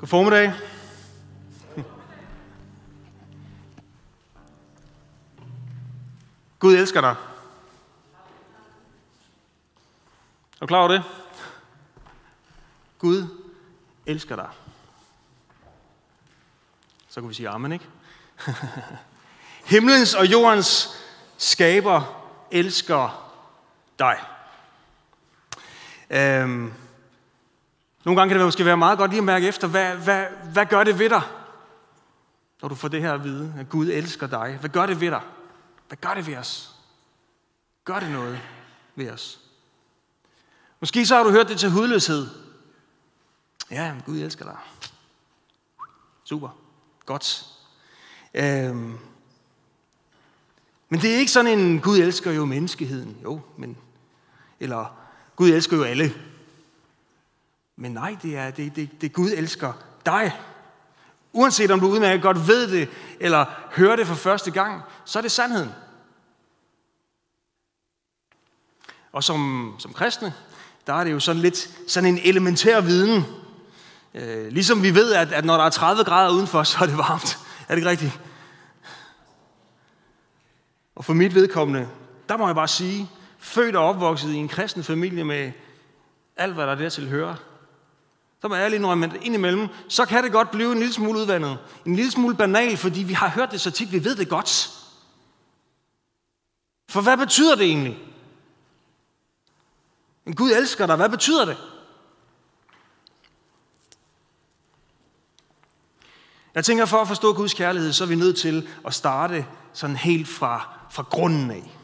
God 0.00 0.08
formiddag. 0.08 0.52
Gud 6.58 6.74
elsker 6.74 7.00
dig. 7.00 7.10
Er 7.10 7.16
du 10.60 10.66
klar 10.66 10.78
over 10.78 10.88
det? 10.88 11.04
Gud 12.98 13.28
elsker 14.06 14.36
dig. 14.36 14.48
Så 17.08 17.20
kan 17.20 17.28
vi 17.28 17.34
sige 17.34 17.48
amen, 17.48 17.72
ikke? 17.72 17.86
Himlens 19.72 20.14
og 20.14 20.26
jordens 20.26 20.88
skaber 21.36 22.26
elsker 22.50 23.32
dig. 23.98 24.18
Øhm, 26.10 26.74
nogle 28.06 28.20
gange 28.20 28.30
kan 28.30 28.38
det 28.38 28.46
måske 28.46 28.64
være 28.64 28.76
meget 28.76 28.98
godt 28.98 29.10
lige 29.10 29.18
at 29.18 29.24
mærke 29.24 29.48
efter, 29.48 29.68
hvad, 29.68 29.96
hvad, 29.96 30.26
hvad 30.52 30.66
gør 30.66 30.84
det 30.84 30.98
ved 30.98 31.10
dig, 31.10 31.22
når 32.62 32.68
du 32.68 32.74
får 32.74 32.88
det 32.88 33.02
her 33.02 33.12
at 33.12 33.24
vide, 33.24 33.54
at 33.58 33.68
Gud 33.68 33.88
elsker 33.88 34.26
dig. 34.26 34.56
Hvad 34.60 34.70
gør 34.70 34.86
det 34.86 35.00
ved 35.00 35.10
dig? 35.10 35.20
Hvad 35.88 35.98
gør 36.00 36.14
det 36.14 36.26
ved 36.26 36.36
os? 36.36 36.74
Gør 37.84 38.00
det 38.00 38.10
noget 38.10 38.40
ved 38.96 39.10
os? 39.10 39.40
Måske 40.80 41.06
så 41.06 41.16
har 41.16 41.22
du 41.22 41.30
hørt 41.30 41.48
det 41.48 41.58
til 41.58 41.70
hudløshed. 41.70 42.26
Ja, 43.70 43.94
Gud 44.06 44.18
elsker 44.18 44.44
dig. 44.44 44.56
Super. 46.24 46.48
Godt. 47.06 47.46
Øhm. 48.34 48.98
Men 50.88 51.00
det 51.00 51.14
er 51.14 51.18
ikke 51.18 51.32
sådan 51.32 51.58
en, 51.58 51.80
Gud 51.80 51.98
elsker 51.98 52.32
jo 52.32 52.44
menneskeheden. 52.44 53.16
Jo, 53.24 53.40
men... 53.56 53.76
Eller, 54.60 54.96
Gud 55.36 55.48
elsker 55.48 55.76
jo 55.76 55.82
alle. 55.82 56.14
Men 57.76 57.92
nej, 57.92 58.16
det 58.22 58.36
er, 58.36 58.50
det, 58.50 58.76
det, 58.76 59.00
det 59.00 59.12
Gud 59.12 59.30
elsker 59.30 59.72
dig. 60.06 60.40
Uanset 61.32 61.70
om 61.70 61.80
du 61.80 61.86
udmærket 61.86 62.22
godt 62.22 62.48
ved 62.48 62.68
det, 62.70 62.88
eller 63.20 63.44
hører 63.72 63.96
det 63.96 64.06
for 64.06 64.14
første 64.14 64.50
gang, 64.50 64.82
så 65.04 65.18
er 65.18 65.22
det 65.22 65.32
sandheden. 65.32 65.72
Og 69.12 69.24
som, 69.24 69.74
som 69.78 69.92
kristne, 69.92 70.34
der 70.86 70.94
er 70.94 71.04
det 71.04 71.12
jo 71.12 71.20
sådan 71.20 71.42
lidt 71.42 71.70
sådan 71.88 72.14
en 72.14 72.20
elementær 72.24 72.80
viden. 72.80 73.24
Øh, 74.14 74.48
ligesom 74.52 74.82
vi 74.82 74.94
ved, 74.94 75.12
at, 75.12 75.32
at 75.32 75.44
når 75.44 75.56
der 75.56 75.64
er 75.64 75.70
30 75.70 76.04
grader 76.04 76.32
udenfor, 76.32 76.62
så 76.62 76.78
er 76.82 76.86
det 76.86 76.98
varmt. 76.98 77.38
Er 77.68 77.74
det 77.74 77.76
ikke 77.76 77.90
rigtigt? 77.90 78.20
Og 80.96 81.04
for 81.04 81.14
mit 81.14 81.34
vedkommende, 81.34 81.88
der 82.28 82.36
må 82.36 82.46
jeg 82.46 82.54
bare 82.54 82.68
sige, 82.68 83.10
født 83.38 83.76
og 83.76 83.88
opvokset 83.88 84.30
i 84.30 84.36
en 84.36 84.48
kristen 84.48 84.84
familie 84.84 85.24
med 85.24 85.52
alt, 86.36 86.54
hvad 86.54 86.66
der 86.66 86.74
dertil 86.74 87.08
hører, 87.08 87.34
så 88.40 88.48
må 88.48 88.54
jeg 88.54 88.64
ærlig 88.64 88.76
indrømme, 88.76 89.06
at 89.06 89.22
indimellem, 89.22 89.68
så 89.88 90.04
kan 90.04 90.24
det 90.24 90.32
godt 90.32 90.50
blive 90.50 90.72
en 90.72 90.78
lille 90.78 90.94
smule 90.94 91.18
udvandet. 91.18 91.58
En 91.86 91.96
lille 91.96 92.10
smule 92.10 92.36
banal, 92.36 92.76
fordi 92.76 93.02
vi 93.02 93.12
har 93.12 93.28
hørt 93.28 93.50
det 93.50 93.60
så 93.60 93.70
tit, 93.70 93.92
vi 93.92 94.04
ved 94.04 94.16
det 94.16 94.28
godt. 94.28 94.70
For 96.88 97.00
hvad 97.00 97.16
betyder 97.16 97.54
det 97.54 97.66
egentlig? 97.66 97.98
En 100.26 100.34
Gud 100.34 100.50
elsker 100.50 100.86
dig, 100.86 100.96
hvad 100.96 101.08
betyder 101.08 101.44
det? 101.44 101.56
Jeg 106.54 106.64
tænker, 106.64 106.84
for 106.84 106.96
at 106.96 107.08
forstå 107.08 107.32
Guds 107.32 107.54
kærlighed, 107.54 107.92
så 107.92 108.04
er 108.04 108.08
vi 108.08 108.14
nødt 108.14 108.38
til 108.38 108.68
at 108.86 108.94
starte 108.94 109.46
sådan 109.72 109.96
helt 109.96 110.28
fra, 110.28 110.68
fra 110.90 111.02
grunden 111.02 111.50
af. 111.50 111.78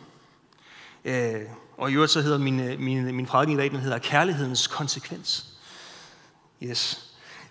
Øh, 1.04 1.48
og 1.76 1.90
i 1.90 1.94
øvrigt 1.94 2.12
så 2.12 2.20
hedder 2.20 2.38
min, 2.38 2.60
øh, 2.60 2.80
min, 2.80 3.14
min 3.14 3.26
prædiken 3.26 3.54
i 3.54 3.58
dag, 3.58 3.70
den 3.70 3.78
hedder 3.78 3.98
Kærlighedens 3.98 4.66
konsekvens. 4.66 5.51
Yes. 6.64 7.00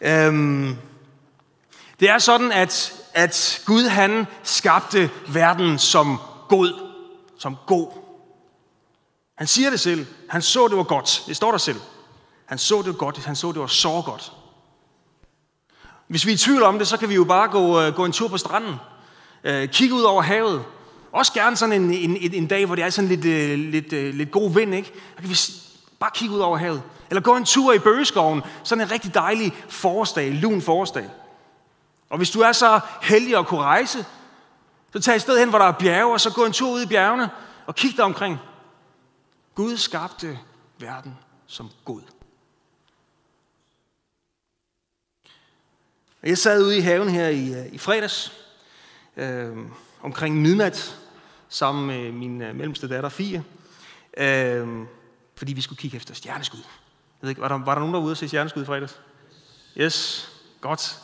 Øhm, 0.01 0.75
det 1.99 2.09
er 2.09 2.19
sådan, 2.19 2.51
at, 2.51 2.93
at 3.13 3.63
Gud 3.65 3.83
han 3.83 4.27
skabte 4.43 5.09
verden 5.27 5.79
som 5.79 6.17
god. 6.49 6.91
Som 7.37 7.57
god. 7.67 7.87
Han 9.35 9.47
siger 9.47 9.69
det 9.69 9.79
selv. 9.79 10.05
Han 10.29 10.41
så, 10.41 10.67
det 10.67 10.77
var 10.77 10.83
godt. 10.83 11.23
Det 11.27 11.35
står 11.35 11.51
der 11.51 11.57
selv. 11.57 11.79
Han 12.45 12.57
så, 12.57 12.77
det 12.77 12.87
var 12.87 12.93
godt. 12.93 13.25
Han 13.25 13.35
så, 13.35 13.51
det 13.51 13.59
var 13.59 13.67
så 13.67 14.01
godt. 14.05 14.31
Hvis 16.07 16.25
vi 16.25 16.31
er 16.31 16.35
i 16.35 16.37
tvivl 16.37 16.63
om 16.63 16.77
det, 16.77 16.87
så 16.87 16.97
kan 16.97 17.09
vi 17.09 17.15
jo 17.15 17.23
bare 17.23 17.47
gå, 17.47 17.81
øh, 17.81 17.93
gå 17.93 18.05
en 18.05 18.11
tur 18.11 18.27
på 18.27 18.37
stranden. 18.37 18.75
Øh, 19.43 19.69
kigge 19.69 19.95
ud 19.95 20.01
over 20.01 20.21
havet. 20.21 20.63
Også 21.11 21.33
gerne 21.33 21.55
sådan 21.55 21.81
en, 21.81 21.93
en, 21.93 22.17
en, 22.17 22.33
en 22.33 22.47
dag, 22.47 22.65
hvor 22.65 22.75
det 22.75 22.83
er 22.83 22.89
sådan 22.89 23.07
lidt, 23.07 23.25
øh, 23.25 23.59
lidt, 23.59 23.91
lidt, 23.91 24.15
lidt 24.15 24.31
god 24.31 24.53
vind, 24.53 24.75
ikke? 24.75 24.91
Der 25.15 25.21
kan 25.21 25.29
vi 25.29 25.35
bare 26.01 26.11
kig 26.13 26.29
ud 26.29 26.39
over 26.39 26.57
havet. 26.57 26.83
Eller 27.09 27.21
gå 27.21 27.35
en 27.35 27.45
tur 27.45 27.73
i 27.73 27.79
bøgeskoven. 27.79 28.41
Sådan 28.63 28.81
en 28.81 28.91
rigtig 28.91 29.13
dejlig 29.13 29.53
forårsdag, 29.69 30.31
lun 30.31 30.61
forårsdag. 30.61 31.09
Og 32.09 32.17
hvis 32.17 32.29
du 32.29 32.39
er 32.39 32.51
så 32.51 32.79
heldig 33.01 33.37
at 33.37 33.47
kunne 33.47 33.61
rejse, 33.61 34.05
så 34.93 34.99
tag 34.99 35.15
et 35.15 35.21
sted 35.21 35.39
hen, 35.39 35.49
hvor 35.49 35.57
der 35.59 35.65
er 35.65 35.71
bjerge, 35.71 36.13
og 36.13 36.21
så 36.21 36.33
gå 36.33 36.45
en 36.45 36.51
tur 36.51 36.71
ud 36.71 36.81
i 36.81 36.87
bjergene 36.87 37.29
og 37.65 37.75
kig 37.75 37.97
dig 37.97 38.05
omkring. 38.05 38.37
Gud 39.55 39.77
skabte 39.77 40.39
verden 40.79 41.17
som 41.47 41.69
god. 41.85 42.01
Jeg 46.23 46.37
sad 46.37 46.63
ude 46.63 46.77
i 46.77 46.81
haven 46.81 47.09
her 47.09 47.27
i, 47.27 47.53
øh, 47.53 47.73
i 47.73 47.77
fredags, 47.77 48.33
øh, 49.17 49.57
omkring 50.01 50.41
midnat, 50.41 50.97
sammen 51.49 51.87
med 51.87 52.11
min 52.11 52.41
øh, 52.41 52.55
mellemste 52.55 52.87
datter 52.87 53.09
Fie, 53.09 53.43
øh, 54.17 54.67
fordi 55.41 55.53
vi 55.53 55.61
skulle 55.61 55.79
kigge 55.79 55.97
efter 55.97 56.13
stjerneskud. 56.13 56.59
Jeg 56.59 57.21
ved 57.21 57.29
ikke, 57.29 57.41
var 57.41 57.47
der, 57.47 57.57
var 57.57 57.73
der 57.73 57.79
nogen 57.79 57.93
derude 57.93 58.11
og 58.11 58.17
se 58.17 58.27
stjerneskud 58.27 58.63
i 58.63 58.65
fredags? 58.65 58.99
Yes, 59.77 60.29
godt. 60.61 60.99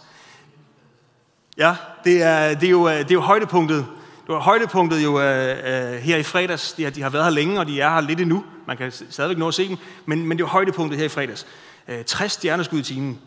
Ja, 1.58 1.76
det 2.04 2.24
er, 2.24 2.54
det 2.54 2.68
er, 2.68 2.72
jo, 2.72 2.88
øh, 2.90 2.98
det 2.98 3.12
er 3.12 3.14
jo 3.14 3.22
højdepunktet. 3.22 3.86
Det 4.28 4.36
var 4.36 4.40
højdepunktet 4.40 5.04
jo 5.04 5.22
øh, 5.22 5.58
øh, 5.58 6.00
her 6.00 6.18
i 6.18 6.24
fredags. 6.24 6.74
De 6.74 6.84
har, 6.84 6.92
de 6.92 7.02
har 7.02 7.10
været 7.10 7.26
her 7.26 7.32
længe, 7.32 7.60
og 7.60 7.68
de 7.68 7.82
er 7.82 7.90
her 7.90 8.02
lidt 8.02 8.22
endnu. 8.22 8.46
Man 8.68 8.78
kan 8.78 8.92
stadigvæk 8.92 9.38
nå 9.38 9.48
at 9.48 9.54
se 9.54 9.68
dem. 9.68 9.78
Men, 10.06 10.26
men 10.28 10.38
det 10.38 10.44
var 10.44 10.50
højdepunktet 10.50 11.00
her 11.00 11.06
i 11.06 11.10
fredags. 11.10 11.48
Øh, 11.88 12.06
60 12.06 12.32
stjerneskud 12.32 12.80
i 12.80 12.84
timen. 12.84 13.20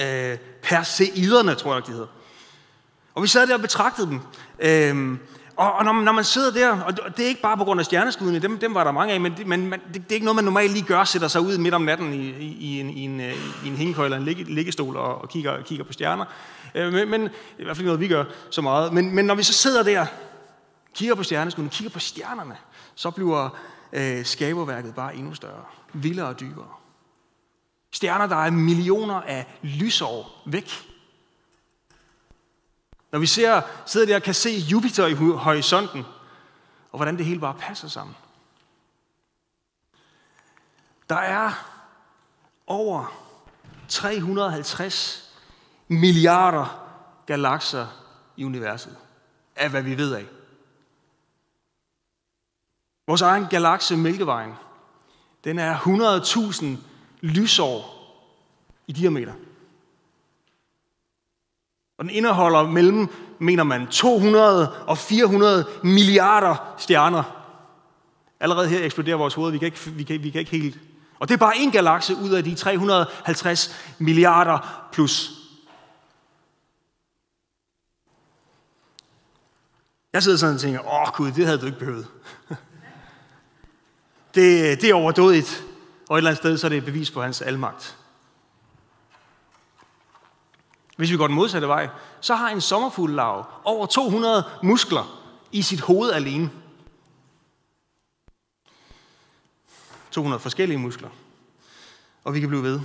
Øh, 0.00 0.38
Perseiderne, 0.62 1.54
tror 1.54 1.74
jeg, 1.74 1.86
de 1.86 1.92
hedder. 1.92 2.06
Og 3.14 3.22
vi 3.22 3.28
sad 3.28 3.46
der 3.46 3.54
og 3.54 3.60
betragtede 3.60 4.06
dem. 4.06 4.20
Øh, 4.58 5.18
og, 5.56 5.72
og 5.72 5.84
når, 5.84 5.92
når 5.92 6.12
man 6.12 6.24
sidder 6.24 6.52
der, 6.52 6.80
og 6.80 7.16
det 7.16 7.24
er 7.24 7.28
ikke 7.28 7.42
bare 7.42 7.56
på 7.56 7.64
grund 7.64 7.80
af 7.80 7.86
stjerneskuddene, 7.86 8.38
dem, 8.38 8.58
dem 8.58 8.74
var 8.74 8.84
der 8.84 8.92
mange 8.92 9.14
af, 9.14 9.20
men, 9.20 9.34
det, 9.36 9.46
men 9.46 9.72
det, 9.72 9.80
det 9.94 10.10
er 10.10 10.14
ikke 10.14 10.24
noget, 10.24 10.36
man 10.36 10.44
normalt 10.44 10.72
lige 10.72 10.84
gør, 10.84 11.04
sætter 11.04 11.28
sig 11.28 11.40
ud 11.40 11.58
midt 11.58 11.74
om 11.74 11.82
natten 11.82 12.12
i, 12.12 12.30
i, 12.30 12.56
i 12.60 12.80
en, 12.80 12.90
i 12.90 13.00
en, 13.00 13.20
øh, 13.20 13.64
i 13.64 13.68
en 13.68 13.76
hængekøj 13.76 14.04
eller 14.04 14.18
en 14.18 14.24
ligge, 14.24 14.44
liggestol 14.44 14.96
og, 14.96 15.22
og 15.22 15.28
kigger, 15.28 15.62
kigger 15.62 15.84
på 15.84 15.92
stjerner. 15.92 16.24
Øh, 16.74 16.92
men, 16.92 17.10
men, 17.10 17.28
i 17.58 17.64
hvert 17.64 17.76
fald 17.76 17.86
noget, 17.86 18.00
vi 18.00 18.08
gør 18.08 18.24
så 18.50 18.60
meget. 18.60 18.92
Men, 18.92 19.14
men 19.14 19.24
når 19.24 19.34
vi 19.34 19.42
så 19.42 19.52
sidder 19.52 19.82
der, 19.82 20.06
kigger 20.94 21.14
på 21.14 21.22
stjerneskuddene, 21.22 21.70
kigger 21.70 21.90
på 21.90 21.98
stjernerne, 21.98 22.56
så 22.94 23.10
bliver 23.10 23.48
øh, 23.92 24.24
skaberværket 24.24 24.94
bare 24.94 25.14
endnu 25.16 25.34
større, 25.34 25.64
vildere 25.92 26.26
og 26.26 26.40
dybere. 26.40 26.68
Stjerner, 27.92 28.26
der 28.26 28.36
er 28.36 28.50
millioner 28.50 29.14
af 29.14 29.58
lysår 29.62 30.42
væk. 30.46 30.91
Når 33.12 33.18
vi 33.18 33.26
ser, 33.26 33.62
sidder 33.86 34.06
der 34.06 34.16
og 34.16 34.22
kan 34.22 34.34
se 34.34 34.50
Jupiter 34.50 35.06
i 35.06 35.14
horisonten, 35.14 36.04
og 36.92 36.98
hvordan 36.98 37.16
det 37.16 37.26
hele 37.26 37.40
bare 37.40 37.54
passer 37.54 37.88
sammen. 37.88 38.16
Der 41.08 41.16
er 41.16 41.52
over 42.66 43.14
350 43.88 45.34
milliarder 45.88 46.88
galakser 47.26 47.86
i 48.36 48.44
universet, 48.44 48.96
af 49.56 49.70
hvad 49.70 49.82
vi 49.82 49.96
ved 49.96 50.14
af. 50.14 50.26
Vores 53.06 53.22
egen 53.22 53.46
galakse, 53.46 53.96
Mælkevejen, 53.96 54.52
den 55.44 55.58
er 55.58 55.78
100.000 55.78 56.66
lysår 57.20 57.98
i 58.86 58.92
diameter. 58.92 59.32
Og 61.98 62.04
den 62.04 62.10
indeholder 62.10 62.62
mellem, 62.62 63.08
mener 63.38 63.64
man, 63.64 63.86
200 63.86 64.84
og 64.86 64.98
400 64.98 65.64
milliarder 65.82 66.74
stjerner. 66.78 67.22
Allerede 68.40 68.68
her 68.68 68.84
eksploderer 68.84 69.16
vores 69.16 69.34
hoved, 69.34 69.52
vi 69.52 69.58
kan 69.58 69.66
ikke, 69.66 69.90
vi 69.90 70.02
kan, 70.02 70.22
vi 70.22 70.30
kan 70.30 70.38
ikke 70.38 70.50
helt... 70.50 70.78
Og 71.18 71.28
det 71.28 71.34
er 71.34 71.38
bare 71.38 71.58
en 71.58 71.70
galakse 71.70 72.16
ud 72.16 72.30
af 72.30 72.44
de 72.44 72.54
350 72.54 73.76
milliarder 73.98 74.88
plus. 74.92 75.30
Jeg 80.12 80.22
sidder 80.22 80.38
sådan 80.38 80.54
og 80.54 80.60
tænker, 80.60 80.80
åh 80.80 81.12
gud, 81.14 81.32
det 81.32 81.46
havde 81.46 81.58
du 81.58 81.66
ikke 81.66 81.78
behøvet. 81.78 82.06
det, 84.34 84.80
det 84.80 84.90
er 84.90 84.94
overdådigt. 84.94 85.64
Og 86.08 86.16
et 86.16 86.18
eller 86.18 86.30
andet 86.30 86.38
sted, 86.38 86.58
så 86.58 86.66
er 86.66 86.68
det 86.68 86.78
et 86.78 86.84
bevis 86.84 87.10
på 87.10 87.22
hans 87.22 87.42
almagt. 87.42 87.96
Hvis 90.96 91.10
vi 91.10 91.16
går 91.16 91.26
den 91.26 91.36
modsatte 91.36 91.68
vej, 91.68 91.88
så 92.20 92.34
har 92.34 92.48
en 92.48 92.60
sommerfuglelarve 92.60 93.44
over 93.64 93.86
200 93.86 94.44
muskler 94.62 95.18
i 95.52 95.62
sit 95.62 95.80
hoved 95.80 96.12
alene. 96.12 96.50
200 100.10 100.40
forskellige 100.40 100.78
muskler. 100.78 101.08
Og 102.24 102.34
vi 102.34 102.40
kan 102.40 102.48
blive 102.48 102.62
ved. 102.62 102.80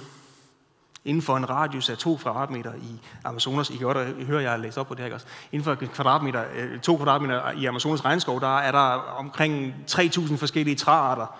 inden 1.06 1.22
for 1.22 1.38
en 1.38 1.50
radius 1.50 1.90
af 1.90 1.98
2 1.98 2.18
kvadratmeter 2.18 2.74
i 2.74 3.00
Amazonas. 3.24 3.70
I 3.70 3.78
kan 3.78 3.86
godt 3.86 3.98
øh, 3.98 4.28
høre, 4.28 4.42
jeg 4.42 4.52
har 4.52 4.58
læst 4.58 4.78
op 4.78 4.88
på 4.88 4.94
det 4.94 5.00
her, 5.00 5.06
ikke 5.06 5.16
også? 5.16 5.28
Inden 5.52 5.64
for 5.64 5.76
kvadratmeter, 5.76 6.46
øh, 6.56 6.80
to 6.80 6.96
kvadratmeter 6.96 7.52
i 7.52 7.66
Amazonas 7.66 8.06
regnskov, 8.06 8.42
der 8.42 8.58
er 8.58 8.72
der 8.72 8.80
omkring 9.18 9.76
3.000 9.92 10.38
forskellige 10.38 10.76
træarter. 10.76 11.40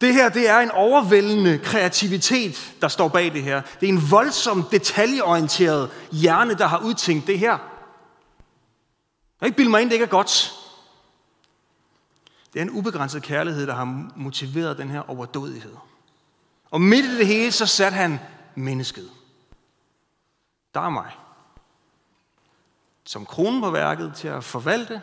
Det 0.00 0.14
her, 0.14 0.28
det 0.28 0.48
er 0.48 0.58
en 0.58 0.70
overvældende 0.70 1.58
kreativitet, 1.58 2.74
der 2.80 2.88
står 2.88 3.08
bag 3.08 3.32
det 3.32 3.42
her. 3.42 3.62
Det 3.80 3.88
er 3.88 3.92
en 3.92 4.10
voldsom, 4.10 4.62
detaljeorienteret 4.70 5.90
hjerne, 6.12 6.54
der 6.54 6.66
har 6.66 6.78
udtænkt 6.78 7.26
det 7.26 7.38
her. 7.38 7.58
Jeg 9.40 9.46
ikke 9.46 9.56
bilde 9.56 9.70
mig 9.70 9.82
ind, 9.82 9.90
det 9.90 9.94
ikke 9.94 10.04
er 10.04 10.08
godt. 10.08 10.52
Det 12.52 12.58
er 12.58 12.62
en 12.62 12.70
ubegrænset 12.70 13.22
kærlighed, 13.22 13.66
der 13.66 13.74
har 13.74 14.10
motiveret 14.16 14.78
den 14.78 14.90
her 14.90 15.10
overdådighed. 15.10 15.76
Og 16.70 16.80
midt 16.80 17.04
i 17.04 17.18
det 17.18 17.26
hele, 17.26 17.52
så 17.52 17.66
satte 17.66 17.96
han 17.96 18.18
mennesket. 18.54 19.10
Der 20.74 20.80
er 20.80 20.90
mig. 20.90 21.12
Som 23.04 23.26
kronen 23.26 23.60
på 23.60 23.70
værket 23.70 24.12
til 24.16 24.28
at 24.28 24.44
forvalte, 24.44 25.02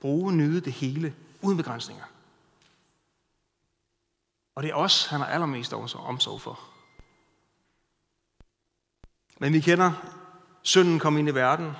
bruge, 0.00 0.32
nyde 0.32 0.60
det 0.60 0.72
hele, 0.72 1.14
uden 1.42 1.56
begrænsninger. 1.56 2.04
Og 4.56 4.62
det 4.62 4.70
er 4.70 4.74
os, 4.74 5.06
han 5.06 5.20
har 5.20 5.26
allermest 5.26 5.72
omsorg 5.72 6.40
for. 6.40 6.60
Men 9.38 9.52
vi 9.52 9.60
kender, 9.60 9.92
synden 10.62 10.98
kom 10.98 11.18
ind 11.18 11.28
i 11.28 11.34
verden, 11.34 11.72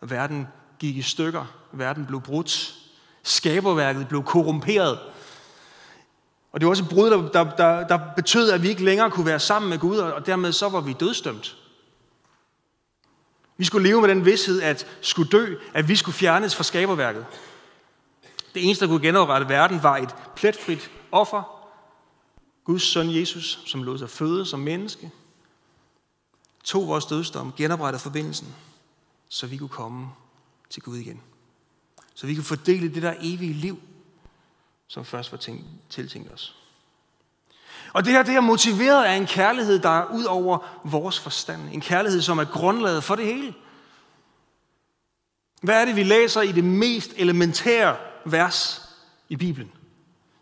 og 0.00 0.10
verden 0.10 0.48
gik 0.78 0.96
i 0.96 1.02
stykker, 1.02 1.44
verden 1.72 2.06
blev 2.06 2.20
brudt, 2.20 2.74
skaberværket 3.22 4.08
blev 4.08 4.22
korrumperet. 4.22 4.98
Og 6.52 6.60
det 6.60 6.66
var 6.66 6.70
også 6.70 6.82
et 6.82 6.88
brud, 6.90 7.10
der, 7.10 7.30
der, 7.30 7.56
der, 7.56 7.86
der 7.86 8.00
betød, 8.16 8.50
at 8.50 8.62
vi 8.62 8.68
ikke 8.68 8.84
længere 8.84 9.10
kunne 9.10 9.26
være 9.26 9.40
sammen 9.40 9.68
med 9.68 9.78
Gud, 9.78 9.98
og 9.98 10.26
dermed 10.26 10.52
så 10.52 10.68
var 10.68 10.80
vi 10.80 10.92
dødstømt. 10.92 11.56
Vi 13.56 13.64
skulle 13.64 13.88
leve 13.88 14.00
med 14.00 14.08
den 14.08 14.24
vidshed, 14.24 14.62
at 14.62 14.86
skulle 15.00 15.30
dø, 15.30 15.54
at 15.74 15.88
vi 15.88 15.96
skulle 15.96 16.14
fjernes 16.14 16.56
fra 16.56 16.64
skaberværket. 16.64 17.26
Det 18.54 18.64
eneste, 18.64 18.84
der 18.84 18.90
kunne 18.90 19.06
genoprette 19.06 19.48
verden, 19.48 19.82
var 19.82 19.96
et 19.96 20.16
pletfrit 20.36 20.90
offer, 21.12 21.57
Guds 22.68 22.82
søn 22.82 23.14
Jesus, 23.14 23.62
som 23.66 23.82
lod 23.82 23.98
sig 23.98 24.10
føde 24.10 24.46
som 24.46 24.60
menneske, 24.60 25.10
tog 26.64 26.88
vores 26.88 27.06
dødsdom, 27.06 27.52
genoprettede 27.56 28.02
forbindelsen, 28.02 28.54
så 29.28 29.46
vi 29.46 29.56
kunne 29.56 29.68
komme 29.68 30.08
til 30.70 30.82
Gud 30.82 30.96
igen. 30.96 31.20
Så 32.14 32.26
vi 32.26 32.34
kunne 32.34 32.44
fordele 32.44 32.94
det 32.94 33.02
der 33.02 33.14
evige 33.20 33.52
liv, 33.52 33.80
som 34.88 35.04
først 35.04 35.32
var 35.32 35.38
tænkt, 35.38 35.64
tiltænkt 35.90 36.32
os. 36.32 36.56
Og 37.92 38.04
det 38.04 38.12
her, 38.12 38.22
det 38.22 38.34
er 38.34 38.40
motiveret 38.40 39.04
af 39.04 39.14
en 39.14 39.26
kærlighed, 39.26 39.78
der 39.78 40.00
er 40.00 40.06
ud 40.14 40.24
over 40.24 40.58
vores 40.84 41.20
forstand. 41.20 41.68
En 41.72 41.80
kærlighed, 41.80 42.22
som 42.22 42.38
er 42.38 42.44
grundlaget 42.44 43.04
for 43.04 43.14
det 43.14 43.26
hele. 43.26 43.54
Hvad 45.62 45.80
er 45.80 45.84
det, 45.84 45.96
vi 45.96 46.02
læser 46.02 46.42
i 46.42 46.52
det 46.52 46.64
mest 46.64 47.10
elementære 47.16 47.96
vers 48.24 48.82
i 49.28 49.36
Bibelen? 49.36 49.72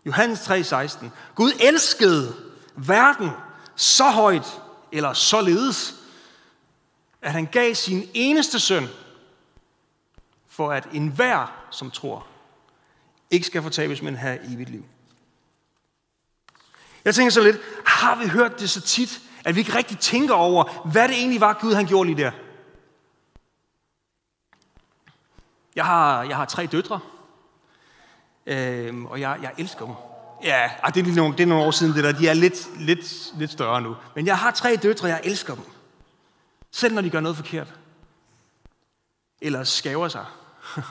Johannes 0.07 0.41
3:16. 0.41 1.07
Gud 1.35 1.53
elskede 1.61 2.37
verden 2.77 3.31
så 3.77 4.11
højt, 4.11 4.61
eller 4.93 5.13
således, 5.13 5.95
at 7.23 7.33
han 7.33 7.47
gav 7.47 7.75
sin 7.75 8.09
eneste 8.15 8.61
søn, 8.61 8.89
for 10.49 10.73
at 10.73 10.89
enhver, 10.93 11.67
som 11.71 11.91
tror, 11.91 12.27
ikke 13.31 13.47
skal 13.47 13.63
fortabes, 13.63 14.03
men 14.03 14.17
have 14.17 14.53
evigt 14.53 14.71
liv. 14.71 14.85
Jeg 17.05 17.15
tænker 17.15 17.31
så 17.31 17.41
lidt, 17.41 17.57
har 17.87 18.17
vi 18.17 18.29
hørt 18.29 18.61
det 18.61 18.71
så 18.71 18.81
tit, 18.81 19.21
at 19.45 19.55
vi 19.55 19.61
ikke 19.61 19.75
rigtig 19.75 19.99
tænker 19.99 20.35
over, 20.35 20.89
hvad 20.93 21.09
det 21.09 21.17
egentlig 21.17 21.41
var, 21.41 21.59
Gud 21.61 21.75
han 21.75 21.87
gjorde 21.87 22.11
lige 22.11 22.25
der? 22.25 22.33
Jeg 25.77 25.85
har, 25.85 26.23
jeg 26.23 26.37
har 26.37 26.45
tre 26.45 26.67
døtre, 26.67 27.01
øh, 28.47 29.05
og 29.05 29.21
jeg, 29.21 29.39
jeg 29.43 29.53
elsker 29.59 29.85
dem. 29.85 29.95
Ja, 30.43 30.71
ah, 30.83 30.95
det 30.95 31.01
er, 31.01 31.05
lige 31.05 31.17
nogle, 31.17 31.37
det 31.37 31.43
er 31.43 31.47
nogle 31.47 31.65
år 31.65 31.71
siden 31.71 31.95
det 31.95 32.05
der. 32.05 32.13
De 32.13 32.29
er 32.29 32.35
lidt, 32.35 32.81
lidt, 32.81 33.33
lidt 33.39 33.51
større 33.51 33.81
nu. 33.81 33.97
Men 34.15 34.27
jeg 34.27 34.39
har 34.39 34.51
tre 34.51 34.77
døtre, 34.77 35.09
jeg 35.09 35.21
elsker 35.25 35.55
dem. 35.55 35.65
Selv 36.71 36.95
når 36.95 37.03
de 37.03 37.11
gør 37.11 37.21
noget 37.21 37.37
forkert. 37.37 37.75
Eller 39.41 39.65
skaver 39.65 40.09
sig. 40.09 40.25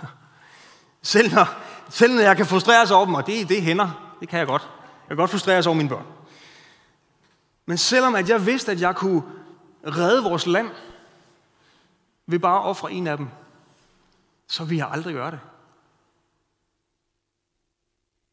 selv, 1.01 1.33
når, 1.33 1.47
selv 1.89 2.13
når 2.13 2.21
jeg 2.21 2.37
kan 2.37 2.45
frustrere 2.45 2.87
sig 2.87 2.95
over 2.95 3.05
dem, 3.05 3.13
og 3.13 3.27
det, 3.27 3.49
det 3.49 3.61
hænder. 3.61 4.15
Det 4.19 4.29
kan 4.29 4.39
jeg 4.39 4.47
godt. 4.47 4.61
Jeg 5.03 5.07
kan 5.07 5.17
godt 5.17 5.31
frustrere 5.31 5.63
sig 5.63 5.69
over 5.69 5.77
mine 5.77 5.89
børn. 5.89 6.05
Men 7.65 7.77
selvom 7.77 8.15
at 8.15 8.29
jeg 8.29 8.45
vidste, 8.45 8.71
at 8.71 8.81
jeg 8.81 8.95
kunne 8.95 9.23
redde 9.87 10.23
vores 10.23 10.45
land, 10.45 10.69
ved 12.27 12.39
bare 12.39 12.59
at 12.59 12.65
ofre 12.65 12.91
en 12.91 13.07
af 13.07 13.17
dem, 13.17 13.27
så 14.47 14.63
vil 14.63 14.77
jeg 14.77 14.89
aldrig 14.91 15.13
gøre 15.13 15.31
det. 15.31 15.39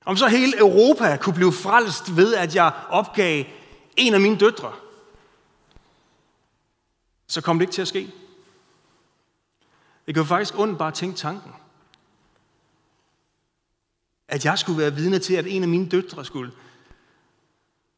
Om 0.04 0.16
så 0.16 0.28
hele 0.28 0.58
Europa 0.58 1.16
kunne 1.16 1.34
blive 1.34 1.52
frelst 1.52 2.16
ved, 2.16 2.34
at 2.34 2.54
jeg 2.54 2.72
opgav 2.88 3.44
en 3.96 4.14
af 4.14 4.20
mine 4.20 4.38
døtre, 4.38 4.72
så 7.26 7.40
kom 7.40 7.58
det 7.58 7.62
ikke 7.62 7.72
til 7.72 7.82
at 7.82 7.88
ske. 7.88 8.12
Det 10.06 10.14
kan 10.14 10.26
faktisk 10.26 10.58
ondt 10.58 10.78
bare 10.78 10.90
tænke 10.90 11.16
tanken. 11.16 11.52
At 14.28 14.44
jeg 14.44 14.58
skulle 14.58 14.78
være 14.78 14.94
vidne 14.94 15.18
til, 15.18 15.34
at 15.34 15.46
en 15.46 15.62
af 15.62 15.68
mine 15.68 15.88
døtre 15.88 16.24
skulle. 16.24 16.52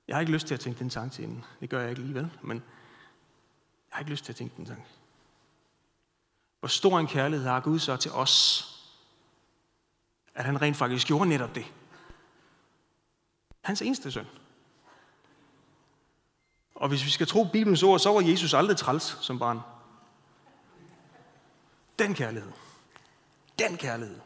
Jeg 0.09 0.17
har 0.17 0.21
ikke 0.21 0.33
lyst 0.33 0.47
til 0.47 0.55
at 0.55 0.61
tænke 0.61 0.79
den 0.79 0.91
tanke 0.91 1.15
til 1.15 1.25
hende. 1.27 1.43
Det 1.61 1.71
gør 1.71 1.81
jeg 1.81 1.91
ikke 1.91 2.01
alligevel, 2.01 2.31
men 2.43 2.57
jeg 2.57 3.97
har 3.97 4.01
ikke 4.01 4.11
lyst 4.11 4.25
til 4.25 4.33
at 4.33 4.37
tænke 4.37 4.57
den 4.57 4.67
tanke. 4.67 4.85
Hvor 6.61 6.69
stor 6.69 6.99
en 6.99 7.07
kærlighed 7.07 7.47
har 7.47 7.61
Gud 7.61 7.79
så 7.79 7.97
til 7.97 8.11
os, 8.11 8.65
at 10.35 10.45
han 10.45 10.63
rent 10.63 10.77
faktisk 10.77 11.07
gjorde 11.07 11.29
netop 11.29 11.55
det. 11.55 11.65
Hans 13.65 13.83
eneste 13.83 14.13
søn. 14.13 14.27
Og 16.75 16.89
hvis 16.89 17.05
vi 17.05 17.11
skal 17.11 17.27
tro 17.27 17.45
Bibelens 17.45 17.83
ord, 17.83 17.99
så 17.99 18.13
var 18.13 18.21
Jesus 18.21 18.55
aldrig 18.55 18.77
træls 18.77 19.19
som 19.21 19.39
barn. 19.39 19.61
Den 21.99 22.15
kærlighed. 22.15 22.51
Den 23.59 23.77
kærlighed. 23.77 24.19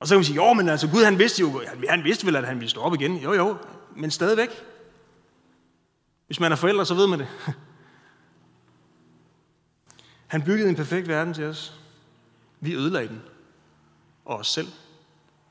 Og 0.00 0.08
så 0.08 0.14
kan 0.14 0.18
man 0.18 0.24
sige, 0.24 0.36
jo, 0.36 0.52
men 0.52 0.68
altså 0.68 0.90
Gud 0.90 1.04
han 1.04 1.18
vidste 1.18 1.40
jo, 1.40 1.62
han 1.88 2.04
vidste 2.04 2.26
vel, 2.26 2.36
at 2.36 2.46
han 2.46 2.56
ville 2.56 2.70
stå 2.70 2.80
op 2.80 2.94
igen. 2.94 3.16
Jo, 3.16 3.32
jo, 3.32 3.56
men 3.96 4.10
stadigvæk. 4.10 4.64
Hvis 6.26 6.40
man 6.40 6.52
er 6.52 6.56
forældre, 6.56 6.86
så 6.86 6.94
ved 6.94 7.06
man 7.06 7.18
det. 7.18 7.28
Han 10.26 10.44
byggede 10.44 10.68
en 10.68 10.76
perfekt 10.76 11.08
verden 11.08 11.34
til 11.34 11.44
os. 11.44 11.80
Vi 12.60 12.74
ødelagde 12.74 13.08
den. 13.08 13.22
Og 14.24 14.36
os 14.36 14.48
selv. 14.48 14.68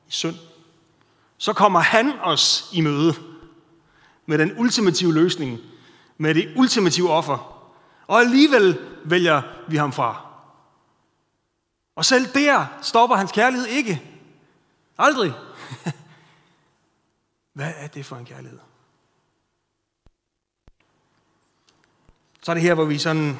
I 0.08 0.10
synd 0.10 0.36
så 1.42 1.52
kommer 1.52 1.80
han 1.80 2.18
os 2.20 2.70
i 2.72 2.80
møde 2.80 3.14
med 4.26 4.38
den 4.38 4.58
ultimative 4.58 5.14
løsning, 5.14 5.58
med 6.18 6.34
det 6.34 6.52
ultimative 6.56 7.10
offer. 7.10 7.68
Og 8.06 8.20
alligevel 8.20 8.78
vælger 9.04 9.42
vi 9.68 9.76
ham 9.76 9.92
fra. 9.92 10.26
Og 11.96 12.04
selv 12.04 12.34
der 12.34 12.66
stopper 12.82 13.16
hans 13.16 13.32
kærlighed 13.32 13.66
ikke. 13.66 14.02
Aldrig. 14.98 15.32
Hvad 17.56 17.72
er 17.76 17.86
det 17.86 18.06
for 18.06 18.16
en 18.16 18.24
kærlighed? 18.24 18.58
Så 22.42 22.52
er 22.52 22.54
det 22.54 22.62
her, 22.62 22.74
hvor 22.74 22.84
vi 22.84 22.98
sådan 22.98 23.38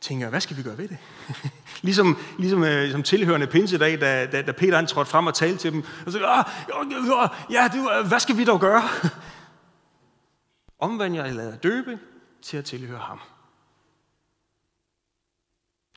tænker, 0.00 0.28
hvad 0.28 0.40
skal 0.40 0.56
vi 0.56 0.62
gøre 0.62 0.78
ved 0.78 0.88
det? 0.88 0.98
ligesom, 1.82 2.18
ligesom 2.38 2.64
øh, 2.64 2.92
som 2.92 3.02
tilhørende 3.02 3.46
pinsedag, 3.46 4.00
da, 4.00 4.26
da, 4.26 4.42
da 4.42 4.52
Peter 4.52 4.76
han 4.76 4.86
trådte 4.86 5.10
frem 5.10 5.26
og 5.26 5.34
talte 5.34 5.58
til 5.58 5.72
dem, 5.72 5.84
og 6.06 6.12
så 6.12 6.44
Åh, 6.74 7.28
ja, 7.50 7.68
det, 7.72 8.06
hvad 8.08 8.20
skal 8.20 8.36
vi 8.36 8.44
dog 8.44 8.60
gøre? 8.60 8.82
Omvend 10.78 11.14
jer 11.14 11.32
lader 11.32 11.56
døbe 11.56 11.98
til 12.42 12.56
at 12.56 12.64
tilhøre 12.64 12.98
ham. 12.98 13.20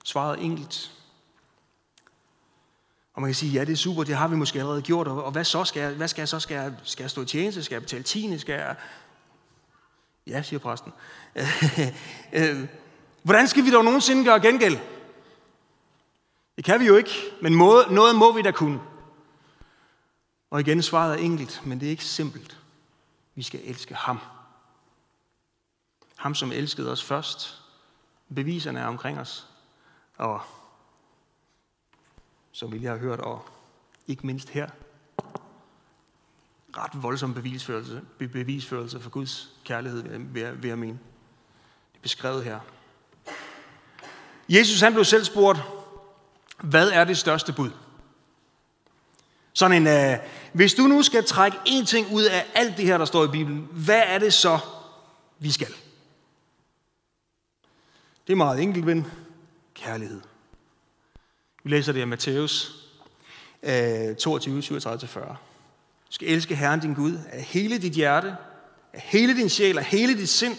Svaret 0.04 0.44
enkelt. 0.44 0.92
Og 3.14 3.22
man 3.22 3.30
kan 3.30 3.36
sige, 3.36 3.52
ja, 3.52 3.66
det 3.66 3.72
er 3.72 3.78
super, 3.78 4.04
det 4.04 4.16
har 4.16 4.28
vi 4.28 4.36
måske 4.36 4.60
allerede 4.60 4.82
gjort, 4.82 5.08
og 5.08 5.32
hvad 5.32 5.44
så 5.44 5.64
skal 5.64 5.82
jeg, 5.82 5.92
hvad 5.92 6.08
skal 6.08 6.22
jeg 6.22 6.28
så? 6.28 6.40
Skal 6.40 6.56
jeg, 6.56 6.74
skal 6.84 7.04
jeg 7.04 7.10
stå 7.10 7.22
i 7.22 7.26
tjeneste? 7.26 7.64
Skal 7.64 7.76
jeg 7.76 7.82
betale 7.82 8.04
tiende? 8.04 8.40
Skal 8.40 8.54
jeg... 8.54 8.76
Ja, 10.28 10.42
siger 10.42 10.60
præsten. 10.60 10.94
Øh, 12.34 12.50
øh, 12.50 12.68
hvordan 13.24 13.48
skal 13.48 13.66
vi 13.66 13.72
dog 13.72 13.86
nogensinde 13.86 14.26
gøre 14.26 14.40
gengæld? 14.40 14.78
Det 16.60 16.66
kan 16.66 16.80
vi 16.80 16.86
jo 16.86 16.96
ikke, 16.96 17.12
men 17.42 17.52
noget 17.92 18.16
må 18.16 18.32
vi 18.32 18.42
da 18.42 18.52
kunne. 18.52 18.82
Og 20.50 20.60
igen, 20.60 20.82
svaret 20.82 21.14
er 21.20 21.24
enkelt, 21.24 21.62
men 21.66 21.80
det 21.80 21.86
er 21.86 21.90
ikke 21.90 22.06
simpelt. 22.06 22.58
Vi 23.36 23.44
skal 23.44 23.60
elske 23.64 23.96
ham. 23.96 24.20
Ham, 26.16 26.36
som 26.36 26.52
elskede 26.52 26.92
os 26.92 27.04
først. 27.04 27.62
Beviserne 28.36 28.80
er 28.80 28.86
omkring 28.86 29.20
os. 29.20 29.48
Og 30.18 30.42
som 32.52 32.72
vi 32.72 32.78
lige 32.78 32.90
har 32.90 32.98
hørt, 32.98 33.20
og 33.20 33.50
ikke 34.08 34.26
mindst 34.26 34.50
her, 34.50 34.70
ret 36.78 37.04
voldsom 37.04 37.34
bevisførelse, 37.34 38.02
bevisførelse 38.18 39.00
for 39.00 39.10
Guds 39.10 39.50
kærlighed, 39.64 40.02
vil 40.02 40.42
jeg, 40.42 40.62
vil 40.62 40.68
jeg 40.68 40.78
mene. 40.78 41.00
Det 41.92 41.98
er 41.98 42.02
beskrevet 42.02 42.44
her. 42.44 42.60
Jesus 44.50 44.82
han 44.82 44.94
blev 44.94 45.06
selv 45.06 45.26
spurgt, 45.26 45.60
hvad 46.62 46.90
er 46.90 47.04
det 47.04 47.18
største 47.18 47.54
bud? 47.54 47.72
Sådan 49.54 49.88
en, 49.88 50.14
uh, 50.14 50.20
hvis 50.54 50.74
du 50.74 50.82
nu 50.82 51.04
skal 51.04 51.26
trække 51.26 51.58
én 51.68 51.86
ting 51.86 52.08
ud 52.12 52.24
af 52.24 52.46
alt 52.56 52.78
det 52.78 52.86
her, 52.86 52.98
der 52.98 53.06
står 53.06 53.26
i 53.26 53.28
Bibelen, 53.28 53.68
hvad 53.72 54.02
er 54.06 54.20
det 54.20 54.34
så, 54.34 54.60
vi 55.40 55.52
skal? 55.52 55.74
Det 58.28 58.34
er 58.34 58.38
meget 58.38 58.62
enkelt, 58.62 58.86
ven. 58.86 59.06
Kærlighed. 59.74 60.22
Vi 61.64 61.70
læser 61.70 61.92
det 61.92 62.02
af 62.02 62.08
Matthæus 62.08 62.86
uh, 63.64 64.16
22, 64.16 64.60
37-40. 64.60 65.36
Du 66.10 66.14
skal 66.14 66.28
elske 66.28 66.56
Herren 66.56 66.80
din 66.80 66.94
Gud 66.94 67.18
af 67.30 67.44
hele 67.44 67.78
dit 67.78 67.94
hjerte, 67.94 68.36
af 68.94 69.02
hele 69.02 69.36
din 69.36 69.50
sjæl, 69.50 69.78
og 69.78 69.84
hele 69.84 70.18
dit 70.18 70.30
sind. 70.30 70.58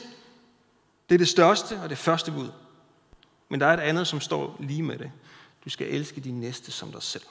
Det 1.09 1.15
er 1.15 1.19
det 1.19 1.29
største 1.29 1.81
og 1.83 1.91
det 1.91 1.99
første 1.99 2.33
bud. 2.33 2.49
Men 3.49 3.61
der 3.61 3.67
er 3.67 3.75
et 3.75 3.81
andet, 3.81 4.07
som 4.07 4.21
står 4.21 4.57
lige 4.61 4.83
med 4.83 4.99
det. 4.99 5.11
Du 5.65 5.71
skal 5.71 5.87
elske 5.87 6.21
din 6.21 6.41
næste 6.41 6.73
som 6.73 6.93
dig 6.93 7.03
selv. 7.03 7.25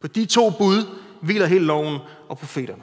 På 0.00 0.06
de 0.06 0.26
to 0.26 0.50
bud 0.50 0.98
hviler 1.22 1.46
hele 1.46 1.64
loven 1.64 2.00
og 2.28 2.38
profeterne. 2.38 2.82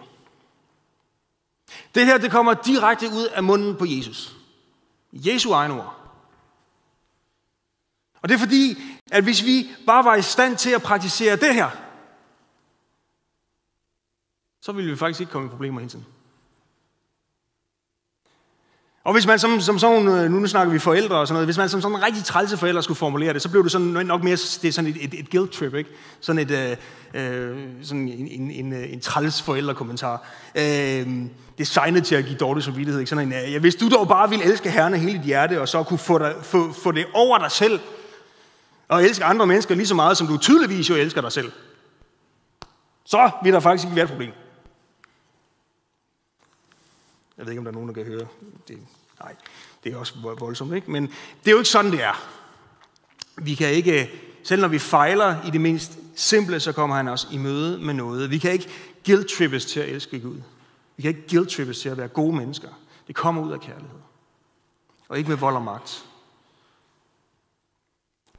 Det 1.95 2.05
her, 2.05 2.17
det 2.17 2.31
kommer 2.31 2.53
direkte 2.53 3.07
ud 3.07 3.27
af 3.33 3.43
munden 3.43 3.75
på 3.75 3.85
Jesus. 3.85 4.35
Jesu 5.13 5.51
egne 5.51 5.73
ord. 5.73 5.97
Og 8.21 8.29
det 8.29 8.35
er 8.35 8.39
fordi, 8.39 8.77
at 9.11 9.23
hvis 9.23 9.45
vi 9.45 9.69
bare 9.85 10.05
var 10.05 10.15
i 10.15 10.21
stand 10.21 10.57
til 10.57 10.69
at 10.69 10.81
praktisere 10.81 11.35
det 11.35 11.55
her, 11.55 11.69
så 14.61 14.71
ville 14.71 14.91
vi 14.91 14.97
faktisk 14.97 15.19
ikke 15.19 15.31
komme 15.31 15.47
i 15.47 15.49
problemer 15.49 15.79
hele 15.79 15.89
tiden. 15.89 16.05
Og 19.03 19.13
hvis 19.13 19.27
man 19.27 19.39
som, 19.39 19.61
som 19.61 19.79
sådan, 19.79 20.07
øh, 20.07 20.31
nu 20.31 20.47
snakker 20.47 20.73
vi 20.73 20.79
forældre 20.79 21.15
og 21.15 21.27
sådan 21.27 21.35
noget, 21.35 21.47
hvis 21.47 21.57
man 21.57 21.69
som 21.69 21.81
sådan 21.81 21.97
en 21.97 22.03
rigtig 22.03 22.23
trælse 22.23 22.57
forældre 22.57 22.83
skulle 22.83 22.97
formulere 22.97 23.33
det, 23.33 23.41
så 23.41 23.49
blev 23.49 23.63
det 23.63 23.71
sådan 23.71 23.87
nok 23.87 24.23
mere, 24.23 24.35
det 24.35 24.65
er 24.65 24.71
sådan 24.71 24.89
et, 24.89 24.97
et, 25.01 25.19
et 25.19 25.29
guilt 25.29 25.51
trip, 25.51 25.75
ikke? 25.75 25.89
Sådan 26.19 26.41
et, 26.41 26.51
øh, 26.51 26.71
øh 27.13 27.57
sådan 27.83 28.07
en, 28.07 28.27
en, 28.27 28.51
en, 28.51 28.73
øh, 28.73 28.93
en 28.93 28.99
træls 28.99 29.41
forældrekommentar. 29.41 30.23
Øh, 30.55 31.07
designet 31.57 32.05
til 32.05 32.15
at 32.15 32.25
give 32.25 32.37
dårlig 32.37 32.63
samvittighed, 32.63 32.99
ikke? 32.99 33.09
Sådan 33.09 33.27
en, 33.27 33.33
øh, 33.33 33.53
ja, 33.53 33.59
hvis 33.59 33.75
du 33.75 33.89
dog 33.89 34.07
bare 34.07 34.29
ville 34.29 34.45
elske 34.45 34.71
Herren 34.71 34.93
af 34.93 34.99
hele 34.99 35.17
dit 35.17 35.25
hjerte, 35.25 35.61
og 35.61 35.67
så 35.67 35.83
kunne 35.83 35.99
få, 35.99 36.17
dig, 36.17 36.35
få, 36.41 36.73
få 36.73 36.91
det 36.91 37.05
over 37.13 37.37
dig 37.37 37.51
selv, 37.51 37.79
og 38.87 39.03
elske 39.03 39.25
andre 39.25 39.47
mennesker 39.47 39.75
lige 39.75 39.87
så 39.87 39.95
meget, 39.95 40.17
som 40.17 40.27
du 40.27 40.37
tydeligvis 40.37 40.89
jo 40.89 40.95
elsker 40.95 41.21
dig 41.21 41.31
selv, 41.31 41.51
så 43.05 43.29
vil 43.43 43.53
der 43.53 43.59
faktisk 43.59 43.85
ikke 43.85 43.95
være 43.95 44.05
et 44.05 44.11
problem. 44.11 44.31
Jeg 47.41 47.47
ved 47.47 47.51
ikke, 47.51 47.59
om 47.59 47.65
der 47.65 47.71
er 47.71 47.75
nogen, 47.75 47.87
der 47.87 47.93
kan 47.95 48.05
høre 48.05 48.27
det. 48.67 48.79
Nej, 49.19 49.35
det 49.83 49.93
er 49.93 49.97
også 49.97 50.13
voldsomt, 50.39 50.73
ikke? 50.73 50.91
Men 50.91 51.03
det 51.07 51.47
er 51.47 51.51
jo 51.51 51.57
ikke 51.57 51.69
sådan, 51.69 51.91
det 51.91 52.03
er. 52.03 52.29
Vi 53.37 53.55
kan 53.55 53.69
ikke, 53.69 54.01
øh, 54.01 54.07
selv 54.43 54.61
når 54.61 54.67
vi 54.67 54.79
fejler 54.79 55.45
i 55.47 55.49
det 55.49 55.61
mindst 55.61 55.99
simple, 56.15 56.59
så 56.59 56.71
kommer 56.71 56.95
han 56.95 57.07
os 57.07 57.27
i 57.31 57.37
møde 57.37 57.79
med 57.79 57.93
noget. 57.93 58.31
Vi 58.31 58.37
kan 58.37 58.51
ikke 58.51 58.69
guilt-trippes 59.05 59.65
til 59.65 59.79
at 59.79 59.89
elske 59.89 60.19
Gud. 60.19 60.41
Vi 60.97 61.01
kan 61.01 61.09
ikke 61.09 61.27
guilt-trippes 61.29 61.81
til 61.81 61.89
at 61.89 61.97
være 61.97 62.07
gode 62.07 62.35
mennesker. 62.35 62.69
Det 63.07 63.15
kommer 63.15 63.41
ud 63.41 63.51
af 63.51 63.59
kærlighed. 63.59 63.99
Og 65.09 65.17
ikke 65.17 65.29
med 65.29 65.37
vold 65.37 65.55
og 65.55 65.61
magt. 65.61 66.05